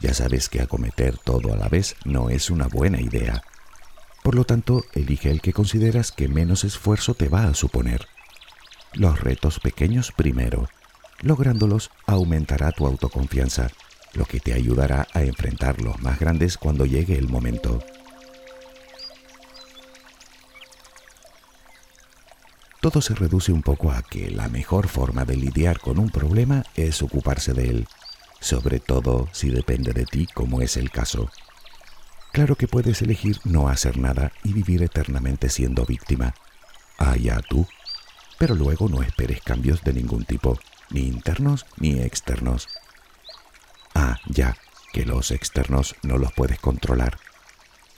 Ya 0.00 0.14
sabes 0.14 0.48
que 0.48 0.62
acometer 0.62 1.18
todo 1.18 1.52
a 1.52 1.56
la 1.56 1.68
vez 1.68 1.96
no 2.04 2.30
es 2.30 2.50
una 2.50 2.68
buena 2.68 3.00
idea. 3.00 3.42
Por 4.22 4.34
lo 4.34 4.44
tanto, 4.44 4.84
elige 4.94 5.30
el 5.30 5.40
que 5.40 5.52
consideras 5.52 6.12
que 6.12 6.28
menos 6.28 6.64
esfuerzo 6.64 7.14
te 7.14 7.28
va 7.28 7.44
a 7.44 7.54
suponer. 7.54 8.06
Los 8.94 9.20
retos 9.20 9.60
pequeños 9.60 10.10
primero. 10.10 10.68
Lográndolos 11.20 11.90
aumentará 12.06 12.72
tu 12.72 12.86
autoconfianza, 12.86 13.68
lo 14.14 14.24
que 14.24 14.40
te 14.40 14.52
ayudará 14.52 15.06
a 15.14 15.22
enfrentar 15.22 15.80
los 15.80 16.00
más 16.00 16.18
grandes 16.18 16.58
cuando 16.58 16.86
llegue 16.86 17.16
el 17.16 17.28
momento. 17.28 17.78
Todo 22.80 23.00
se 23.00 23.14
reduce 23.14 23.52
un 23.52 23.62
poco 23.62 23.92
a 23.92 24.02
que 24.02 24.30
la 24.30 24.48
mejor 24.48 24.88
forma 24.88 25.24
de 25.24 25.36
lidiar 25.36 25.78
con 25.78 25.98
un 25.98 26.10
problema 26.10 26.64
es 26.74 27.00
ocuparse 27.02 27.52
de 27.52 27.68
él, 27.68 27.88
sobre 28.40 28.80
todo 28.80 29.28
si 29.32 29.50
depende 29.50 29.92
de 29.92 30.04
ti 30.04 30.26
como 30.26 30.62
es 30.62 30.76
el 30.76 30.90
caso. 30.90 31.30
Claro 32.32 32.56
que 32.56 32.66
puedes 32.66 33.02
elegir 33.02 33.38
no 33.44 33.68
hacer 33.68 33.98
nada 33.98 34.32
y 34.42 34.52
vivir 34.52 34.82
eternamente 34.82 35.48
siendo 35.48 35.84
víctima. 35.84 36.34
Allá 36.96 37.40
tú 37.48 37.68
pero 38.40 38.54
luego 38.54 38.88
no 38.88 39.02
esperes 39.02 39.42
cambios 39.42 39.84
de 39.84 39.92
ningún 39.92 40.24
tipo, 40.24 40.58
ni 40.88 41.02
internos 41.02 41.66
ni 41.76 42.00
externos. 42.00 42.68
Ah, 43.94 44.16
ya, 44.30 44.56
que 44.94 45.04
los 45.04 45.30
externos 45.30 45.94
no 46.02 46.16
los 46.16 46.32
puedes 46.32 46.58
controlar. 46.58 47.18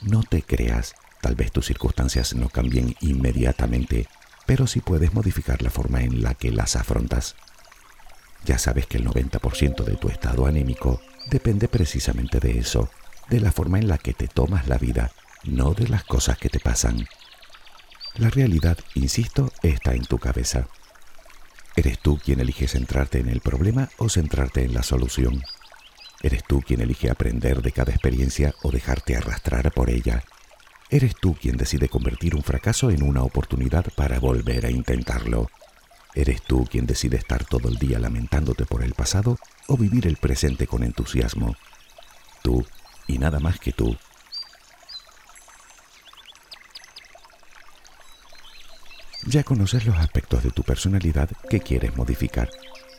No 0.01 0.25
te 0.25 0.43
creas, 0.43 0.97
tal 1.21 1.37
vez 1.37 1.53
tus 1.53 1.67
circunstancias 1.67 2.35
no 2.35 2.49
cambien 2.49 2.97
inmediatamente, 3.01 4.09
pero 4.45 4.67
sí 4.67 4.81
puedes 4.81 5.15
modificar 5.15 5.63
la 5.63 5.71
forma 5.71 6.03
en 6.03 6.25
la 6.25 6.35
que 6.35 6.51
las 6.51 6.75
afrontas. 6.75 7.37
Ya 8.45 8.59
sabes 8.59 8.89
que 8.89 8.99
el 8.99 9.07
90% 9.07 9.85
de 9.85 9.97
tu 9.97 10.09
estado 10.09 10.47
anémico 10.47 11.01
depende 11.31 11.69
precisamente 11.69 12.41
de 12.41 12.59
eso, 12.59 12.91
de 13.31 13.39
la 13.39 13.53
forma 13.53 13.79
en 13.79 13.87
la 13.87 13.97
que 13.97 14.13
te 14.13 14.27
tomas 14.27 14.67
la 14.67 14.79
vida, 14.79 15.13
no 15.45 15.73
de 15.73 15.87
las 15.87 16.03
cosas 16.03 16.37
que 16.37 16.49
te 16.49 16.59
pasan. 16.59 17.07
La 18.17 18.29
realidad, 18.29 18.79
insisto, 18.95 19.51
está 19.63 19.95
en 19.95 20.05
tu 20.05 20.19
cabeza. 20.19 20.69
Eres 21.77 21.99
tú 21.99 22.19
quien 22.19 22.41
elige 22.41 22.69
centrarte 22.69 23.19
en 23.19 23.29
el 23.29 23.41
problema 23.41 23.89
o 23.97 24.11
centrarte 24.11 24.63
en 24.63 24.75
la 24.75 24.83
solución. 24.83 25.43
Eres 26.23 26.45
tú 26.45 26.61
quien 26.61 26.83
elige 26.83 27.11
aprender 27.11 27.63
de 27.63 27.73
cada 27.73 27.93
experiencia 27.93 28.55
o 28.63 28.71
dejarte 28.71 29.17
arrastrar 29.17 29.73
por 29.73 29.89
ella. 29.89 30.23
Eres 30.91 31.15
tú 31.17 31.35
quien 31.35 31.57
decide 31.57 31.89
convertir 31.89 32.35
un 32.35 32.43
fracaso 32.43 32.91
en 32.91 33.03
una 33.03 33.23
oportunidad 33.23 33.87
para 33.97 34.21
volver 34.21 34.67
a 34.67 34.71
intentarlo. 34.71 35.51
Eres 36.15 36.43
tú 36.43 36.67
quien 36.71 36.85
decide 36.85 37.17
estar 37.17 37.47
todo 37.47 37.71
el 37.71 37.77
día 37.77 37.99
lamentándote 37.99 38.67
por 38.67 38.85
el 38.85 38.93
pasado 38.93 39.39
o 39.69 39.79
vivir 39.79 40.07
el 40.07 40.19
presente 40.19 40.67
con 40.67 40.85
entusiasmo. 40.85 41.57
Tú 42.43 42.67
y 43.07 43.17
nada 43.17 43.41
más 43.41 43.59
que 43.59 43.73
tú. 43.73 43.97
Ya 49.25 49.45
conoces 49.45 49.87
los 49.87 49.97
aspectos 49.99 50.43
de 50.43 50.51
tu 50.51 50.65
personalidad 50.65 51.31
que 51.49 51.61
quieres 51.61 51.97
modificar 51.97 52.51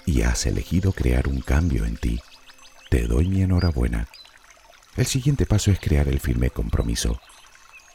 y 0.06 0.22
has 0.22 0.46
elegido 0.46 0.94
crear 0.94 1.27
un 1.27 1.42
cambio 1.42 1.86
en 1.86 1.98
ti. 1.98 2.22
Te 2.89 3.08
doy 3.08 3.27
mi 3.27 3.42
enhorabuena. 3.42 4.08
El 4.96 5.06
siguiente 5.06 5.46
paso 5.46 5.72
es 5.72 5.80
crear 5.80 6.08
el 6.08 6.22
firme 6.22 6.50
compromiso. 6.50 7.20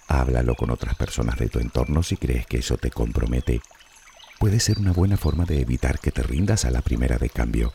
Háblalo 0.08 0.54
con 0.56 0.70
otras 0.70 0.94
personas 0.94 1.38
de 1.38 1.48
tu 1.48 1.58
entorno 1.58 2.02
si 2.02 2.16
crees 2.16 2.46
que 2.46 2.58
eso 2.58 2.76
te 2.76 2.90
compromete. 2.90 3.62
Puede 4.38 4.60
ser 4.60 4.78
una 4.78 4.92
buena 4.92 5.16
forma 5.16 5.44
de 5.44 5.60
evitar 5.60 5.98
que 5.98 6.12
te 6.12 6.22
rindas 6.22 6.64
a 6.64 6.70
la 6.70 6.82
primera 6.82 7.16
de 7.16 7.30
cambio. 7.30 7.72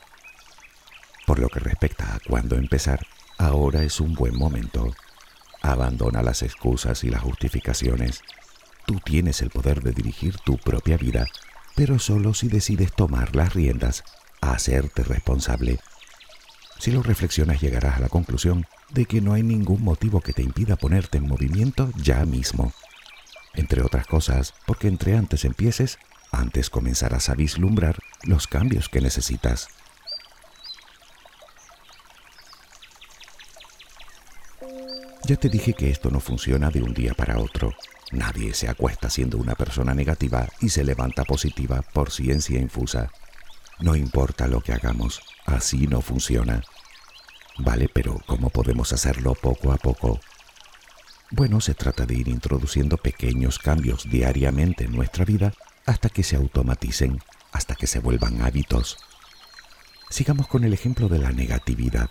Por 1.25 1.39
lo 1.39 1.49
que 1.49 1.59
respecta 1.61 2.13
a 2.13 2.19
cuándo 2.27 2.57
empezar, 2.57 3.07
ahora 3.37 3.83
es 3.83 3.99
un 3.99 4.13
buen 4.13 4.37
momento. 4.37 4.93
Abandona 5.61 6.21
las 6.21 6.43
excusas 6.43 7.03
y 7.03 7.09
las 7.09 7.21
justificaciones. 7.21 8.21
Tú 8.85 8.99
tienes 8.99 9.41
el 9.41 9.49
poder 9.49 9.81
de 9.81 9.91
dirigir 9.91 10.37
tu 10.39 10.57
propia 10.57 10.97
vida, 10.97 11.25
pero 11.75 11.99
solo 11.99 12.33
si 12.33 12.47
decides 12.47 12.93
tomar 12.93 13.35
las 13.35 13.53
riendas, 13.53 14.03
hacerte 14.41 15.03
responsable. 15.03 15.79
Si 16.79 16.91
lo 16.91 17.01
reflexionas 17.01 17.61
llegarás 17.61 17.97
a 17.97 18.01
la 18.01 18.09
conclusión 18.09 18.65
de 18.91 19.05
que 19.05 19.21
no 19.21 19.33
hay 19.33 19.43
ningún 19.43 19.83
motivo 19.83 20.21
que 20.21 20.33
te 20.33 20.43
impida 20.43 20.75
ponerte 20.75 21.17
en 21.17 21.27
movimiento 21.27 21.91
ya 21.95 22.25
mismo. 22.25 22.73
Entre 23.53 23.81
otras 23.81 24.05
cosas, 24.05 24.53
porque 24.65 24.87
entre 24.87 25.15
antes 25.15 25.45
empieces, 25.45 25.97
antes 26.31 26.69
comenzarás 26.69 27.29
a 27.29 27.35
vislumbrar 27.35 27.99
los 28.23 28.47
cambios 28.47 28.89
que 28.89 29.01
necesitas. 29.01 29.69
Ya 35.25 35.37
te 35.37 35.47
dije 35.47 35.73
que 35.73 35.89
esto 35.89 36.11
no 36.11 36.19
funciona 36.19 36.69
de 36.69 36.81
un 36.81 36.93
día 36.93 37.13
para 37.13 37.39
otro. 37.39 37.73
Nadie 38.11 38.53
se 38.53 38.67
acuesta 38.67 39.09
siendo 39.09 39.37
una 39.37 39.55
persona 39.55 39.93
negativa 39.93 40.49
y 40.59 40.67
se 40.67 40.83
levanta 40.83 41.23
positiva 41.23 41.81
por 41.81 42.11
ciencia 42.11 42.59
infusa. 42.59 43.09
No 43.79 43.95
importa 43.95 44.47
lo 44.47 44.59
que 44.59 44.73
hagamos, 44.73 45.21
así 45.45 45.87
no 45.87 46.01
funciona. 46.01 46.61
Vale, 47.57 47.87
pero 47.87 48.19
¿cómo 48.27 48.49
podemos 48.49 48.91
hacerlo 48.91 49.33
poco 49.33 49.71
a 49.71 49.77
poco? 49.77 50.19
Bueno, 51.31 51.61
se 51.61 51.73
trata 51.73 52.05
de 52.05 52.15
ir 52.15 52.27
introduciendo 52.27 52.97
pequeños 52.97 53.59
cambios 53.59 54.09
diariamente 54.09 54.83
en 54.83 54.91
nuestra 54.91 55.23
vida 55.23 55.53
hasta 55.85 56.09
que 56.09 56.23
se 56.23 56.35
automaticen, 56.35 57.21
hasta 57.53 57.75
que 57.75 57.87
se 57.87 57.99
vuelvan 57.99 58.41
hábitos. 58.41 58.97
Sigamos 60.09 60.47
con 60.47 60.65
el 60.65 60.73
ejemplo 60.73 61.07
de 61.07 61.19
la 61.19 61.31
negatividad. 61.31 62.09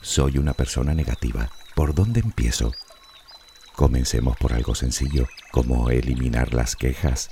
Soy 0.00 0.38
una 0.38 0.54
persona 0.54 0.94
negativa. 0.94 1.50
¿Por 1.74 1.94
dónde 1.94 2.20
empiezo? 2.20 2.72
Comencemos 3.74 4.36
por 4.36 4.52
algo 4.52 4.74
sencillo, 4.74 5.26
como 5.50 5.90
eliminar 5.90 6.52
las 6.52 6.76
quejas. 6.76 7.30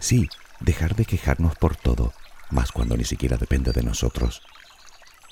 Sí, 0.00 0.28
dejar 0.60 0.96
de 0.96 1.04
quejarnos 1.04 1.56
por 1.56 1.76
todo, 1.76 2.12
más 2.50 2.72
cuando 2.72 2.96
ni 2.96 3.04
siquiera 3.04 3.36
depende 3.36 3.72
de 3.72 3.82
nosotros. 3.82 4.42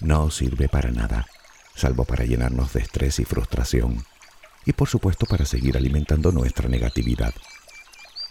No 0.01 0.31
sirve 0.31 0.69
para 0.69 0.91
nada, 0.91 1.27
salvo 1.75 2.05
para 2.05 2.25
llenarnos 2.25 2.73
de 2.73 2.81
estrés 2.81 3.19
y 3.19 3.25
frustración, 3.25 4.05
y 4.67 4.73
por 4.73 4.89
supuesto 4.89 5.27
para 5.27 5.47
seguir 5.47 5.77
alimentando 5.77 6.31
nuestra 6.31 6.69
negatividad. 6.69 7.33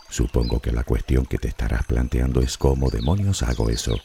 Supongo 0.10 0.62
que 0.62 0.72
la 0.72 0.84
cuestión 0.84 1.26
que 1.26 1.38
te 1.38 1.48
estarás 1.48 1.86
planteando 1.86 2.42
es 2.42 2.58
cómo 2.58 2.90
demonios 2.90 3.44
hago 3.44 3.70
eso. 3.70 4.00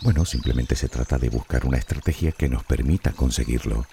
Bueno, 0.00 0.24
simplemente 0.24 0.74
se 0.74 0.88
trata 0.88 1.18
de 1.18 1.28
buscar 1.28 1.64
una 1.66 1.78
estrategia 1.78 2.32
que 2.32 2.48
nos 2.48 2.64
permita 2.64 3.12
conseguirlo. 3.12 3.86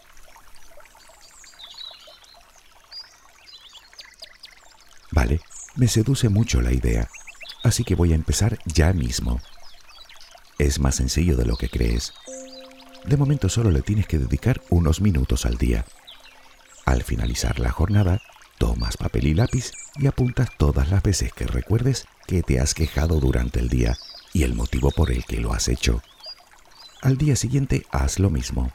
Vale, 5.19 5.41
me 5.75 5.89
seduce 5.89 6.29
mucho 6.29 6.61
la 6.61 6.71
idea, 6.71 7.09
así 7.61 7.83
que 7.83 7.93
voy 7.93 8.13
a 8.13 8.15
empezar 8.15 8.57
ya 8.63 8.93
mismo. 8.93 9.41
Es 10.57 10.79
más 10.79 10.95
sencillo 10.95 11.35
de 11.35 11.43
lo 11.43 11.57
que 11.57 11.67
crees. 11.67 12.13
De 13.03 13.17
momento 13.17 13.49
solo 13.49 13.69
le 13.69 13.81
tienes 13.81 14.07
que 14.07 14.17
dedicar 14.17 14.61
unos 14.69 15.01
minutos 15.01 15.45
al 15.45 15.57
día. 15.57 15.83
Al 16.85 17.03
finalizar 17.03 17.59
la 17.59 17.69
jornada, 17.69 18.21
tomas 18.57 18.95
papel 18.95 19.27
y 19.27 19.33
lápiz 19.33 19.73
y 19.97 20.07
apuntas 20.07 20.51
todas 20.57 20.89
las 20.89 21.03
veces 21.03 21.33
que 21.33 21.47
recuerdes 21.47 22.05
que 22.25 22.41
te 22.41 22.61
has 22.61 22.73
quejado 22.73 23.19
durante 23.19 23.59
el 23.59 23.67
día 23.67 23.97
y 24.31 24.43
el 24.43 24.53
motivo 24.53 24.89
por 24.89 25.11
el 25.11 25.25
que 25.25 25.41
lo 25.41 25.51
has 25.51 25.67
hecho. 25.67 26.01
Al 27.01 27.17
día 27.17 27.35
siguiente 27.35 27.85
haz 27.91 28.19
lo 28.19 28.29
mismo. 28.29 28.71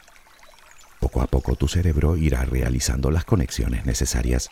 Poco 1.01 1.23
a 1.23 1.27
poco 1.27 1.57
tu 1.57 1.69
cerebro 1.69 2.19
irá 2.19 2.45
realizando 2.45 3.11
las 3.11 3.25
conexiones 3.25 3.87
necesarias. 3.87 4.51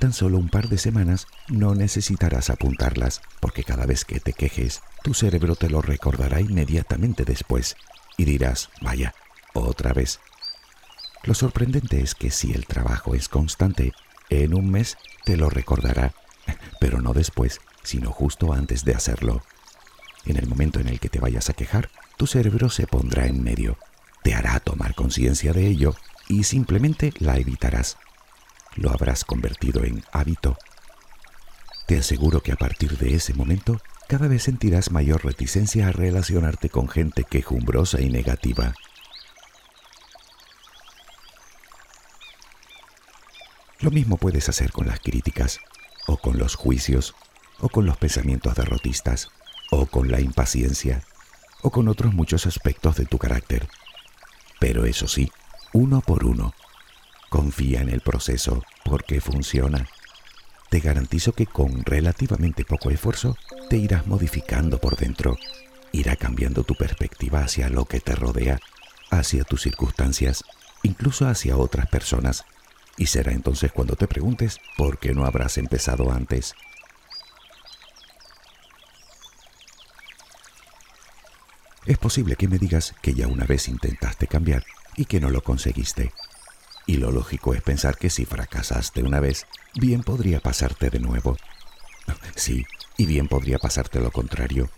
Tan 0.00 0.14
solo 0.14 0.38
un 0.38 0.48
par 0.48 0.70
de 0.70 0.78
semanas 0.78 1.26
no 1.48 1.74
necesitarás 1.74 2.48
apuntarlas 2.48 3.20
porque 3.38 3.64
cada 3.64 3.84
vez 3.84 4.06
que 4.06 4.18
te 4.18 4.32
quejes, 4.32 4.80
tu 5.04 5.12
cerebro 5.12 5.56
te 5.56 5.68
lo 5.68 5.82
recordará 5.82 6.40
inmediatamente 6.40 7.26
después 7.26 7.76
y 8.16 8.24
dirás, 8.24 8.70
vaya, 8.80 9.14
otra 9.52 9.92
vez. 9.92 10.18
Lo 11.22 11.34
sorprendente 11.34 12.00
es 12.00 12.14
que 12.14 12.30
si 12.30 12.52
el 12.52 12.64
trabajo 12.64 13.14
es 13.14 13.28
constante, 13.28 13.92
en 14.30 14.54
un 14.54 14.70
mes 14.70 14.96
te 15.26 15.36
lo 15.36 15.50
recordará, 15.50 16.14
pero 16.80 17.02
no 17.02 17.12
después, 17.12 17.60
sino 17.82 18.10
justo 18.10 18.54
antes 18.54 18.86
de 18.86 18.94
hacerlo. 18.94 19.42
En 20.24 20.38
el 20.38 20.46
momento 20.46 20.80
en 20.80 20.88
el 20.88 20.98
que 20.98 21.10
te 21.10 21.20
vayas 21.20 21.50
a 21.50 21.52
quejar, 21.52 21.90
tu 22.16 22.26
cerebro 22.26 22.70
se 22.70 22.86
pondrá 22.86 23.26
en 23.26 23.42
medio, 23.42 23.76
te 24.22 24.32
hará 24.32 24.60
tomar 24.60 24.94
conciencia 24.94 25.52
de 25.52 25.66
ello 25.66 25.94
y 26.26 26.44
simplemente 26.44 27.12
la 27.18 27.36
evitarás. 27.36 27.98
Lo 28.76 28.90
habrás 28.90 29.24
convertido 29.24 29.84
en 29.84 30.04
hábito. 30.12 30.56
Te 31.86 31.98
aseguro 31.98 32.40
que 32.40 32.52
a 32.52 32.56
partir 32.56 32.96
de 32.98 33.14
ese 33.14 33.34
momento 33.34 33.80
cada 34.08 34.28
vez 34.28 34.44
sentirás 34.44 34.90
mayor 34.90 35.24
reticencia 35.24 35.88
a 35.88 35.92
relacionarte 35.92 36.68
con 36.68 36.88
gente 36.88 37.24
quejumbrosa 37.24 38.00
y 38.00 38.10
negativa. 38.10 38.74
Lo 43.80 43.90
mismo 43.90 44.18
puedes 44.18 44.48
hacer 44.48 44.72
con 44.72 44.86
las 44.86 45.00
críticas, 45.00 45.58
o 46.06 46.18
con 46.18 46.38
los 46.38 46.54
juicios, 46.54 47.14
o 47.60 47.68
con 47.68 47.86
los 47.86 47.96
pensamientos 47.96 48.54
derrotistas, 48.54 49.28
o 49.70 49.86
con 49.86 50.10
la 50.10 50.20
impaciencia, 50.20 51.02
o 51.62 51.70
con 51.70 51.88
otros 51.88 52.12
muchos 52.12 52.46
aspectos 52.46 52.96
de 52.96 53.06
tu 53.06 53.16
carácter. 53.16 53.68
Pero 54.58 54.84
eso 54.84 55.08
sí, 55.08 55.32
uno 55.72 56.02
por 56.02 56.24
uno. 56.24 56.52
Confía 57.30 57.80
en 57.80 57.88
el 57.88 58.02
proceso 58.02 58.62
porque 58.84 59.22
funciona 59.22 59.88
te 60.70 60.78
garantizo 60.78 61.32
que 61.32 61.46
con 61.46 61.84
relativamente 61.84 62.64
poco 62.64 62.90
esfuerzo 62.90 63.36
te 63.68 63.76
irás 63.76 64.06
modificando 64.06 64.78
por 64.78 64.96
dentro, 64.96 65.36
irá 65.90 66.14
cambiando 66.14 66.62
tu 66.62 66.76
perspectiva 66.76 67.40
hacia 67.40 67.68
lo 67.68 67.86
que 67.86 67.98
te 67.98 68.14
rodea, 68.14 68.60
hacia 69.10 69.42
tus 69.42 69.62
circunstancias, 69.62 70.44
incluso 70.84 71.26
hacia 71.26 71.56
otras 71.56 71.88
personas, 71.88 72.44
y 72.96 73.06
será 73.06 73.32
entonces 73.32 73.72
cuando 73.72 73.96
te 73.96 74.06
preguntes 74.06 74.58
por 74.76 74.98
qué 74.98 75.12
no 75.12 75.26
habrás 75.26 75.58
empezado 75.58 76.12
antes. 76.12 76.54
Es 81.84 81.98
posible 81.98 82.36
que 82.36 82.46
me 82.46 82.58
digas 82.58 82.94
que 83.02 83.14
ya 83.14 83.26
una 83.26 83.44
vez 83.44 83.66
intentaste 83.66 84.28
cambiar 84.28 84.64
y 84.96 85.06
que 85.06 85.18
no 85.18 85.30
lo 85.30 85.42
conseguiste. 85.42 86.12
Y 86.90 86.96
lo 86.96 87.12
lógico 87.12 87.54
es 87.54 87.62
pensar 87.62 87.96
que 87.96 88.10
si 88.10 88.24
fracasaste 88.24 89.04
una 89.04 89.20
vez, 89.20 89.46
bien 89.76 90.02
podría 90.02 90.40
pasarte 90.40 90.90
de 90.90 90.98
nuevo. 90.98 91.36
Sí, 92.34 92.66
y 92.96 93.06
bien 93.06 93.28
podría 93.28 93.58
pasarte 93.58 94.00
lo 94.00 94.10
contrario. 94.10 94.68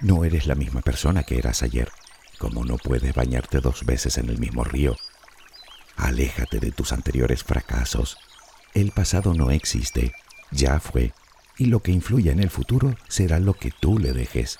No 0.00 0.24
eres 0.24 0.48
la 0.48 0.56
misma 0.56 0.80
persona 0.80 1.22
que 1.22 1.38
eras 1.38 1.62
ayer, 1.62 1.92
como 2.38 2.64
no 2.64 2.78
puedes 2.78 3.14
bañarte 3.14 3.60
dos 3.60 3.84
veces 3.84 4.18
en 4.18 4.28
el 4.28 4.38
mismo 4.38 4.64
río. 4.64 4.96
Aléjate 5.94 6.58
de 6.58 6.72
tus 6.72 6.90
anteriores 6.90 7.44
fracasos. 7.44 8.18
El 8.74 8.90
pasado 8.90 9.32
no 9.32 9.52
existe, 9.52 10.14
ya 10.50 10.80
fue, 10.80 11.12
y 11.58 11.66
lo 11.66 11.78
que 11.78 11.92
influya 11.92 12.32
en 12.32 12.40
el 12.40 12.50
futuro 12.50 12.96
será 13.06 13.38
lo 13.38 13.54
que 13.54 13.70
tú 13.70 14.00
le 14.00 14.12
dejes. 14.12 14.58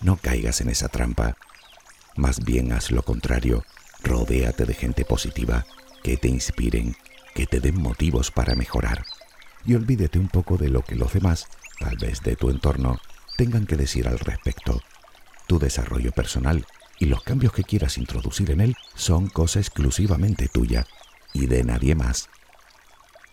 No 0.00 0.16
caigas 0.16 0.62
en 0.62 0.70
esa 0.70 0.88
trampa. 0.88 1.36
Más 2.16 2.42
bien 2.42 2.72
haz 2.72 2.92
lo 2.92 3.02
contrario, 3.02 3.62
rodéate 4.02 4.64
de 4.64 4.72
gente 4.72 5.04
positiva 5.04 5.66
que 6.02 6.16
te 6.16 6.28
inspiren, 6.28 6.96
que 7.34 7.46
te 7.46 7.60
den 7.60 7.80
motivos 7.80 8.30
para 8.30 8.54
mejorar. 8.54 9.04
Y 9.64 9.74
olvídate 9.74 10.18
un 10.18 10.28
poco 10.28 10.56
de 10.56 10.68
lo 10.68 10.82
que 10.82 10.96
los 10.96 11.12
demás, 11.12 11.46
tal 11.78 11.96
vez 11.96 12.22
de 12.22 12.36
tu 12.36 12.50
entorno, 12.50 13.00
tengan 13.36 13.66
que 13.66 13.76
decir 13.76 14.08
al 14.08 14.18
respecto. 14.18 14.82
Tu 15.46 15.58
desarrollo 15.58 16.12
personal 16.12 16.66
y 16.98 17.06
los 17.06 17.22
cambios 17.22 17.52
que 17.52 17.64
quieras 17.64 17.98
introducir 17.98 18.50
en 18.50 18.60
él 18.60 18.76
son 18.94 19.28
cosa 19.28 19.60
exclusivamente 19.60 20.48
tuya 20.48 20.86
y 21.32 21.46
de 21.46 21.64
nadie 21.64 21.94
más. 21.94 22.28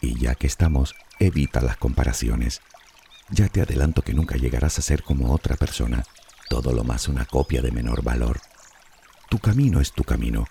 Y 0.01 0.19
ya 0.19 0.35
que 0.35 0.47
estamos, 0.47 0.95
evita 1.19 1.61
las 1.61 1.77
comparaciones. 1.77 2.61
Ya 3.29 3.47
te 3.47 3.61
adelanto 3.61 4.01
que 4.03 4.13
nunca 4.13 4.35
llegarás 4.35 4.77
a 4.77 4.83
ser 4.83 5.01
como 5.01 5.33
otra 5.33 5.55
persona, 5.55 6.03
todo 6.49 6.73
lo 6.73 6.83
más 6.83 7.07
una 7.07 7.25
copia 7.25 7.61
de 7.61 7.71
menor 7.71 8.03
valor. 8.03 8.39
Tu 9.29 9.39
camino 9.39 9.81
es 9.81 9.93
tu 9.93 10.03
camino, 10.03 10.45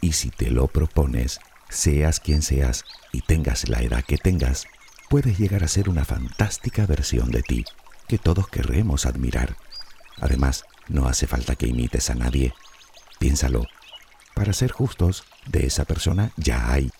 y 0.00 0.12
si 0.12 0.30
te 0.30 0.50
lo 0.50 0.66
propones, 0.66 1.38
Seas 1.68 2.20
quien 2.20 2.42
seas 2.42 2.84
y 3.12 3.22
tengas 3.22 3.68
la 3.68 3.82
edad 3.82 4.04
que 4.04 4.18
tengas, 4.18 4.66
puedes 5.08 5.38
llegar 5.38 5.64
a 5.64 5.68
ser 5.68 5.88
una 5.88 6.04
fantástica 6.04 6.86
versión 6.86 7.30
de 7.30 7.42
ti 7.42 7.64
que 8.08 8.18
todos 8.18 8.48
querremos 8.48 9.04
admirar. 9.06 9.56
Además, 10.20 10.64
no 10.88 11.08
hace 11.08 11.26
falta 11.26 11.56
que 11.56 11.66
imites 11.66 12.10
a 12.10 12.14
nadie. 12.14 12.54
Piénsalo. 13.18 13.66
Para 14.34 14.52
ser 14.52 14.70
justos, 14.70 15.24
de 15.46 15.66
esa 15.66 15.84
persona 15.84 16.32
ya 16.36 16.72
hay. 16.72 16.90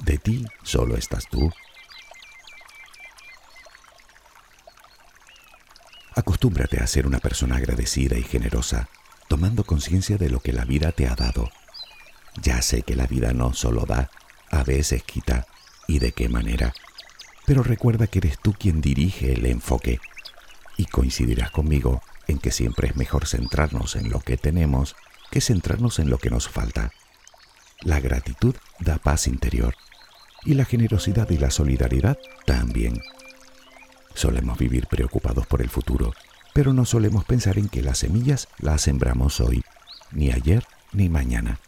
De 0.00 0.18
ti 0.18 0.44
solo 0.62 0.96
estás 0.96 1.26
tú. 1.28 1.52
Acostúmbrate 6.14 6.78
a 6.78 6.86
ser 6.86 7.06
una 7.06 7.18
persona 7.18 7.56
agradecida 7.56 8.16
y 8.16 8.22
generosa, 8.22 8.88
tomando 9.28 9.64
conciencia 9.64 10.16
de 10.16 10.30
lo 10.30 10.40
que 10.40 10.52
la 10.52 10.64
vida 10.64 10.92
te 10.92 11.08
ha 11.08 11.14
dado 11.14 11.50
ya 12.42 12.62
sé 12.62 12.82
que 12.82 12.96
la 12.96 13.06
vida 13.06 13.32
no 13.32 13.52
solo 13.54 13.84
da, 13.86 14.10
a 14.50 14.64
veces 14.64 15.02
quita, 15.02 15.46
y 15.86 15.98
de 15.98 16.12
qué 16.12 16.28
manera. 16.28 16.72
Pero 17.46 17.62
recuerda 17.62 18.06
que 18.06 18.18
eres 18.18 18.38
tú 18.38 18.54
quien 18.54 18.80
dirige 18.80 19.32
el 19.32 19.46
enfoque. 19.46 20.00
Y 20.76 20.86
coincidirás 20.86 21.50
conmigo 21.50 22.02
en 22.26 22.38
que 22.38 22.50
siempre 22.50 22.88
es 22.88 22.96
mejor 22.96 23.26
centrarnos 23.26 23.96
en 23.96 24.10
lo 24.10 24.20
que 24.20 24.36
tenemos 24.36 24.96
que 25.30 25.40
centrarnos 25.40 25.98
en 25.98 26.10
lo 26.10 26.18
que 26.18 26.30
nos 26.30 26.48
falta. 26.48 26.92
La 27.80 28.00
gratitud 28.00 28.54
da 28.78 28.98
paz 28.98 29.26
interior. 29.26 29.74
Y 30.44 30.54
la 30.54 30.64
generosidad 30.64 31.28
y 31.30 31.38
la 31.38 31.50
solidaridad 31.50 32.18
también. 32.46 33.00
Solemos 34.14 34.58
vivir 34.58 34.86
preocupados 34.86 35.46
por 35.46 35.60
el 35.60 35.70
futuro, 35.70 36.14
pero 36.52 36.72
no 36.72 36.84
solemos 36.84 37.24
pensar 37.24 37.58
en 37.58 37.68
que 37.68 37.82
las 37.82 37.98
semillas 37.98 38.48
las 38.58 38.82
sembramos 38.82 39.40
hoy, 39.40 39.64
ni 40.12 40.30
ayer 40.30 40.64
ni 40.92 41.08
mañana 41.08 41.58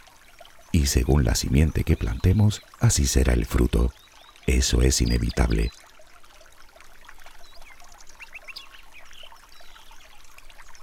y 0.76 0.84
según 0.84 1.24
la 1.24 1.34
simiente 1.34 1.84
que 1.84 1.96
plantemos, 1.96 2.60
así 2.80 3.06
será 3.06 3.32
el 3.32 3.46
fruto. 3.46 3.94
Eso 4.46 4.82
es 4.82 5.00
inevitable. 5.00 5.70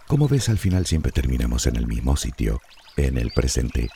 Como 0.08 0.28
ves, 0.28 0.50
al 0.50 0.58
final 0.58 0.88
siempre 0.88 1.12
terminamos 1.12 1.68
en 1.68 1.76
el 1.76 1.86
mismo 1.86 2.18
sitio, 2.18 2.60
en 2.98 3.20
el 3.20 3.30
presente. 3.34 3.90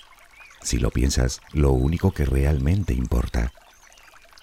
Si 0.62 0.78
lo 0.78 0.92
piensas, 0.92 1.42
lo 1.52 1.72
único 1.72 2.12
que 2.12 2.26
realmente 2.26 2.94
importa. 2.94 3.52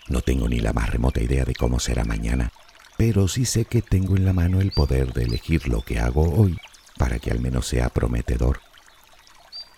No 0.09 0.23
tengo 0.23 0.49
ni 0.49 0.59
la 0.59 0.73
más 0.73 0.91
remota 0.91 1.23
idea 1.23 1.45
de 1.45 1.55
cómo 1.55 1.79
será 1.79 2.05
mañana, 2.05 2.51
pero 2.97 3.29
sí 3.29 3.45
sé 3.45 3.65
que 3.65 3.81
tengo 3.81 4.17
en 4.17 4.25
la 4.25 4.33
mano 4.33 4.61
el 4.61 4.73
poder 4.73 5.13
de 5.13 5.23
elegir 5.23 5.69
lo 5.69 5.83
que 5.83 6.01
hago 6.01 6.35
hoy 6.35 6.59
para 6.99 7.21
que 7.21 7.31
al 7.31 7.39
menos 7.39 7.69
sea 7.69 7.91
prometedor. 7.91 8.61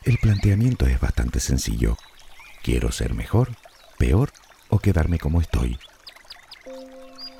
El 0.06 0.18
planteamiento 0.18 0.86
es 0.86 1.00
bastante 1.00 1.40
sencillo. 1.40 1.98
¿Quiero 2.62 2.92
ser 2.92 3.12
mejor, 3.12 3.56
peor 3.98 4.32
o 4.68 4.78
quedarme 4.78 5.18
como 5.18 5.40
estoy. 5.40 5.80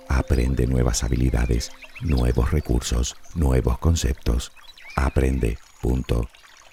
Aprende 0.09 0.67
nuevas 0.67 1.05
habilidades, 1.05 1.71
nuevos 2.01 2.51
recursos, 2.51 3.15
nuevos 3.37 3.79
conceptos. 3.79 4.51
Aprende, 4.97 5.59
punto. 5.81 6.29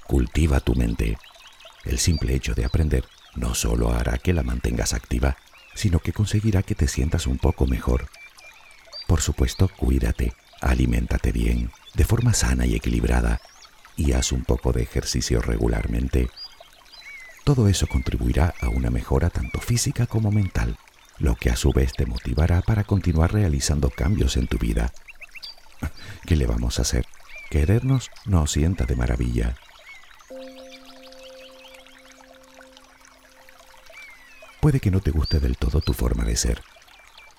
Cultiva 0.07 0.59
tu 0.61 0.73
mente. 0.73 1.15
El 1.83 1.99
simple 1.99 2.33
hecho 2.33 2.55
de 2.55 2.65
aprender 2.65 3.05
no 3.35 3.53
solo 3.53 3.91
hará 3.91 4.17
que 4.17 4.33
la 4.33 4.41
mantengas 4.41 4.93
activa, 4.93 5.37
sino 5.75 5.99
que 5.99 6.11
conseguirá 6.11 6.63
que 6.63 6.73
te 6.73 6.87
sientas 6.87 7.27
un 7.27 7.37
poco 7.37 7.67
mejor. 7.67 8.09
Por 9.05 9.21
supuesto, 9.21 9.67
cuídate, 9.67 10.33
aliméntate 10.59 11.31
bien, 11.31 11.69
de 11.93 12.03
forma 12.03 12.33
sana 12.33 12.65
y 12.65 12.73
equilibrada, 12.73 13.41
y 13.95 14.13
haz 14.13 14.31
un 14.31 14.43
poco 14.43 14.71
de 14.71 14.83
ejercicio 14.83 15.41
regularmente. 15.41 16.29
Todo 17.43 17.67
eso 17.67 17.87
contribuirá 17.87 18.53
a 18.61 18.69
una 18.69 18.89
mejora 18.89 19.29
tanto 19.29 19.59
física 19.59 20.07
como 20.07 20.31
mental, 20.31 20.77
lo 21.19 21.35
que 21.35 21.49
a 21.49 21.55
su 21.55 21.71
vez 21.71 21.91
te 21.93 22.05
motivará 22.05 22.61
para 22.61 22.83
continuar 22.83 23.33
realizando 23.33 23.89
cambios 23.89 24.37
en 24.37 24.47
tu 24.47 24.57
vida. 24.57 24.93
¿Qué 26.25 26.35
le 26.35 26.47
vamos 26.47 26.79
a 26.79 26.83
hacer? 26.83 27.05
Querernos 27.49 28.09
nos 28.25 28.51
sienta 28.51 28.85
de 28.85 28.95
maravilla. 28.95 29.55
Puede 34.61 34.79
que 34.79 34.91
no 34.91 35.01
te 35.01 35.11
guste 35.11 35.41
del 35.41 35.57
todo 35.57 35.81
tu 35.81 35.93
forma 35.93 36.23
de 36.23 36.37
ser. 36.37 36.61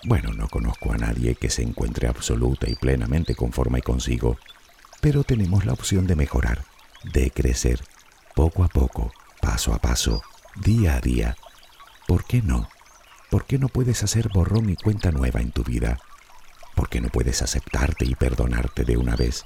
Bueno, 0.05 0.35
no 0.35 0.49
conozco 0.49 0.93
a 0.93 0.99
nadie 0.99 1.35
que 1.35 1.49
se 1.49 1.63
encuentre 1.63 2.07
absoluta 2.07 2.69
y 2.69 2.75
plenamente 2.75 3.35
conforme 3.35 3.81
consigo, 3.81 4.37
pero 5.05 5.23
tenemos 5.23 5.67
la 5.67 5.75
opción 5.75 6.07
de 6.07 6.17
mejorar, 6.17 6.65
de 7.13 7.31
crecer, 7.31 7.85
poco 8.35 8.65
a 8.65 8.69
poco, 8.69 9.13
paso 9.39 9.75
a 9.75 9.79
paso, 9.79 10.23
día 10.55 10.95
a 10.95 11.01
día. 11.03 11.37
¿Por 12.09 12.25
qué 12.25 12.41
no? 12.41 12.71
¿Por 13.29 13.45
qué 13.45 13.59
no 13.59 13.69
puedes 13.69 14.03
hacer 14.03 14.31
borrón 14.33 14.71
y 14.71 14.77
cuenta 14.77 15.11
nueva 15.11 15.43
en 15.43 15.53
tu 15.53 15.63
vida? 15.63 15.99
¿Por 16.75 16.89
qué 16.89 17.03
no 17.03 17.11
puedes 17.11 17.43
aceptarte 17.43 18.07
y 18.07 18.15
perdonarte 18.15 18.85
de 18.85 18.97
una 18.97 19.15
vez? 19.15 19.45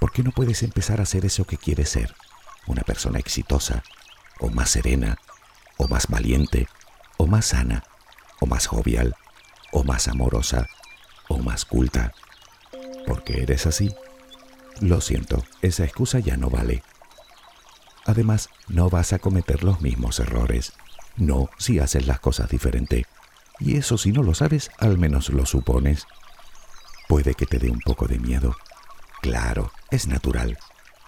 ¿Por 0.00 0.10
qué 0.10 0.22
no 0.22 0.30
puedes 0.30 0.62
empezar 0.62 1.02
a 1.02 1.04
ser 1.04 1.26
eso 1.26 1.44
que 1.44 1.58
quieres 1.58 1.90
ser? 1.90 2.14
Una 2.66 2.80
persona 2.80 3.18
exitosa, 3.18 3.82
o 4.40 4.48
más 4.48 4.70
serena, 4.70 5.18
o 5.76 5.86
más 5.86 6.06
valiente, 6.06 6.66
o 7.18 7.26
más 7.26 7.44
sana, 7.44 7.84
o 8.40 8.46
más 8.46 8.66
jovial, 8.66 9.16
o 9.70 9.84
más 9.84 10.08
amorosa, 10.08 10.66
o 11.28 11.36
más 11.36 11.66
culta. 11.66 12.14
Porque 13.06 13.42
eres 13.42 13.66
así. 13.66 13.94
Lo 14.80 15.00
siento, 15.00 15.44
esa 15.60 15.84
excusa 15.84 16.20
ya 16.20 16.36
no 16.36 16.50
vale. 16.50 16.82
Además, 18.06 18.48
no 18.68 18.88
vas 18.88 19.12
a 19.12 19.18
cometer 19.18 19.64
los 19.64 19.80
mismos 19.80 20.20
errores. 20.20 20.72
No 21.16 21.50
si 21.58 21.80
haces 21.80 22.06
las 22.06 22.20
cosas 22.20 22.48
diferente. 22.48 23.06
Y 23.58 23.76
eso 23.76 23.98
si 23.98 24.12
no 24.12 24.22
lo 24.22 24.34
sabes, 24.34 24.70
al 24.78 24.96
menos 24.96 25.30
lo 25.30 25.46
supones. 25.46 26.06
Puede 27.08 27.34
que 27.34 27.46
te 27.46 27.58
dé 27.58 27.70
un 27.70 27.80
poco 27.80 28.06
de 28.06 28.18
miedo. 28.18 28.56
Claro, 29.20 29.72
es 29.90 30.06
natural. 30.06 30.58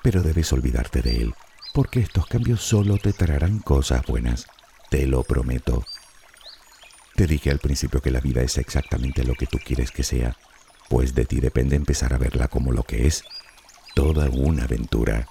Pero 0.03 0.23
debes 0.23 0.53
olvidarte 0.53 1.01
de 1.01 1.23
él, 1.23 1.35
porque 1.73 2.01
estos 2.01 2.27
cambios 2.27 2.61
solo 2.61 2.99
te 2.99 3.13
traerán 3.13 3.61
cosas 3.61 4.05
buenas. 4.07 4.47
Te 4.91 5.07
lo 5.07 5.23
prometo. 5.23 5.85
Te 7.15 7.27
dije 7.27 7.51
al 7.51 7.61
principio 7.61 8.01
que 8.01 8.11
la 8.11 8.21
vida 8.21 8.43
es 8.43 8.59
exactamente 8.59 9.25
lo 9.25 9.35
que 9.35 9.47
tú 9.47 9.59
quieres 9.65 9.91
que 9.91 10.03
sea, 10.03 10.37
pues 10.89 11.15
de 11.15 11.25
ti 11.25 11.39
depende 11.39 11.77
empezar 11.77 12.13
a 12.15 12.19
verla 12.19 12.49
como 12.49 12.73
lo 12.73 12.83
que 12.83 13.07
es, 13.07 13.25
toda 14.01 14.31
una 14.31 14.65
aventura. 14.65 15.29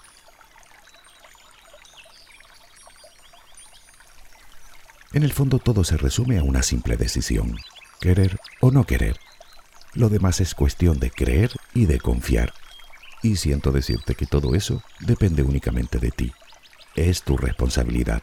En 5.12 5.24
el 5.24 5.34
fondo 5.34 5.58
todo 5.58 5.84
se 5.84 5.98
resume 5.98 6.38
a 6.38 6.44
una 6.44 6.62
simple 6.62 6.96
decisión, 6.96 7.58
querer 8.00 8.40
o 8.62 8.70
no 8.70 8.84
querer. 8.84 9.18
Lo 9.96 10.10
demás 10.10 10.40
es 10.40 10.54
cuestión 10.54 11.00
de 11.00 11.10
creer 11.10 11.52
y 11.74 11.88
de 11.88 12.00
confiar. 12.00 12.54
Y 13.24 13.38
siento 13.38 13.72
decirte 13.72 14.14
que 14.14 14.28
todo 14.28 14.54
eso 14.54 14.84
depende 15.00 15.42
únicamente 15.42 15.98
de 15.98 16.12
ti. 16.12 16.32
Es 16.96 17.24
tu 17.24 17.38
responsabilidad. 17.38 18.22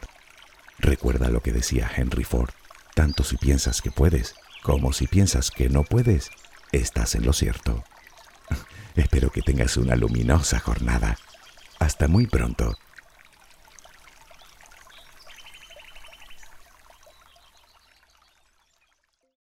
Recuerda 0.79 1.27
lo 1.27 1.41
que 1.41 1.51
decía 1.51 1.91
Henry 1.93 2.23
Ford 2.23 2.51
tanto 2.95 3.25
si 3.25 3.35
piensas 3.35 3.81
que 3.81 3.91
puedes 3.91 4.35
como 4.63 4.93
si 4.93 5.07
piensas 5.07 5.51
que 5.51 5.67
no 5.67 5.83
puedes, 5.83 6.31
estás 6.71 7.15
en 7.15 7.25
lo 7.25 7.33
cierto. 7.33 7.83
Espero 8.95 9.29
que 9.29 9.41
tengas 9.41 9.77
una 9.77 9.95
luminosa 9.95 10.59
jornada. 10.59 11.17
Hasta 11.79 12.07
muy 12.07 12.27
pronto. 12.27 12.77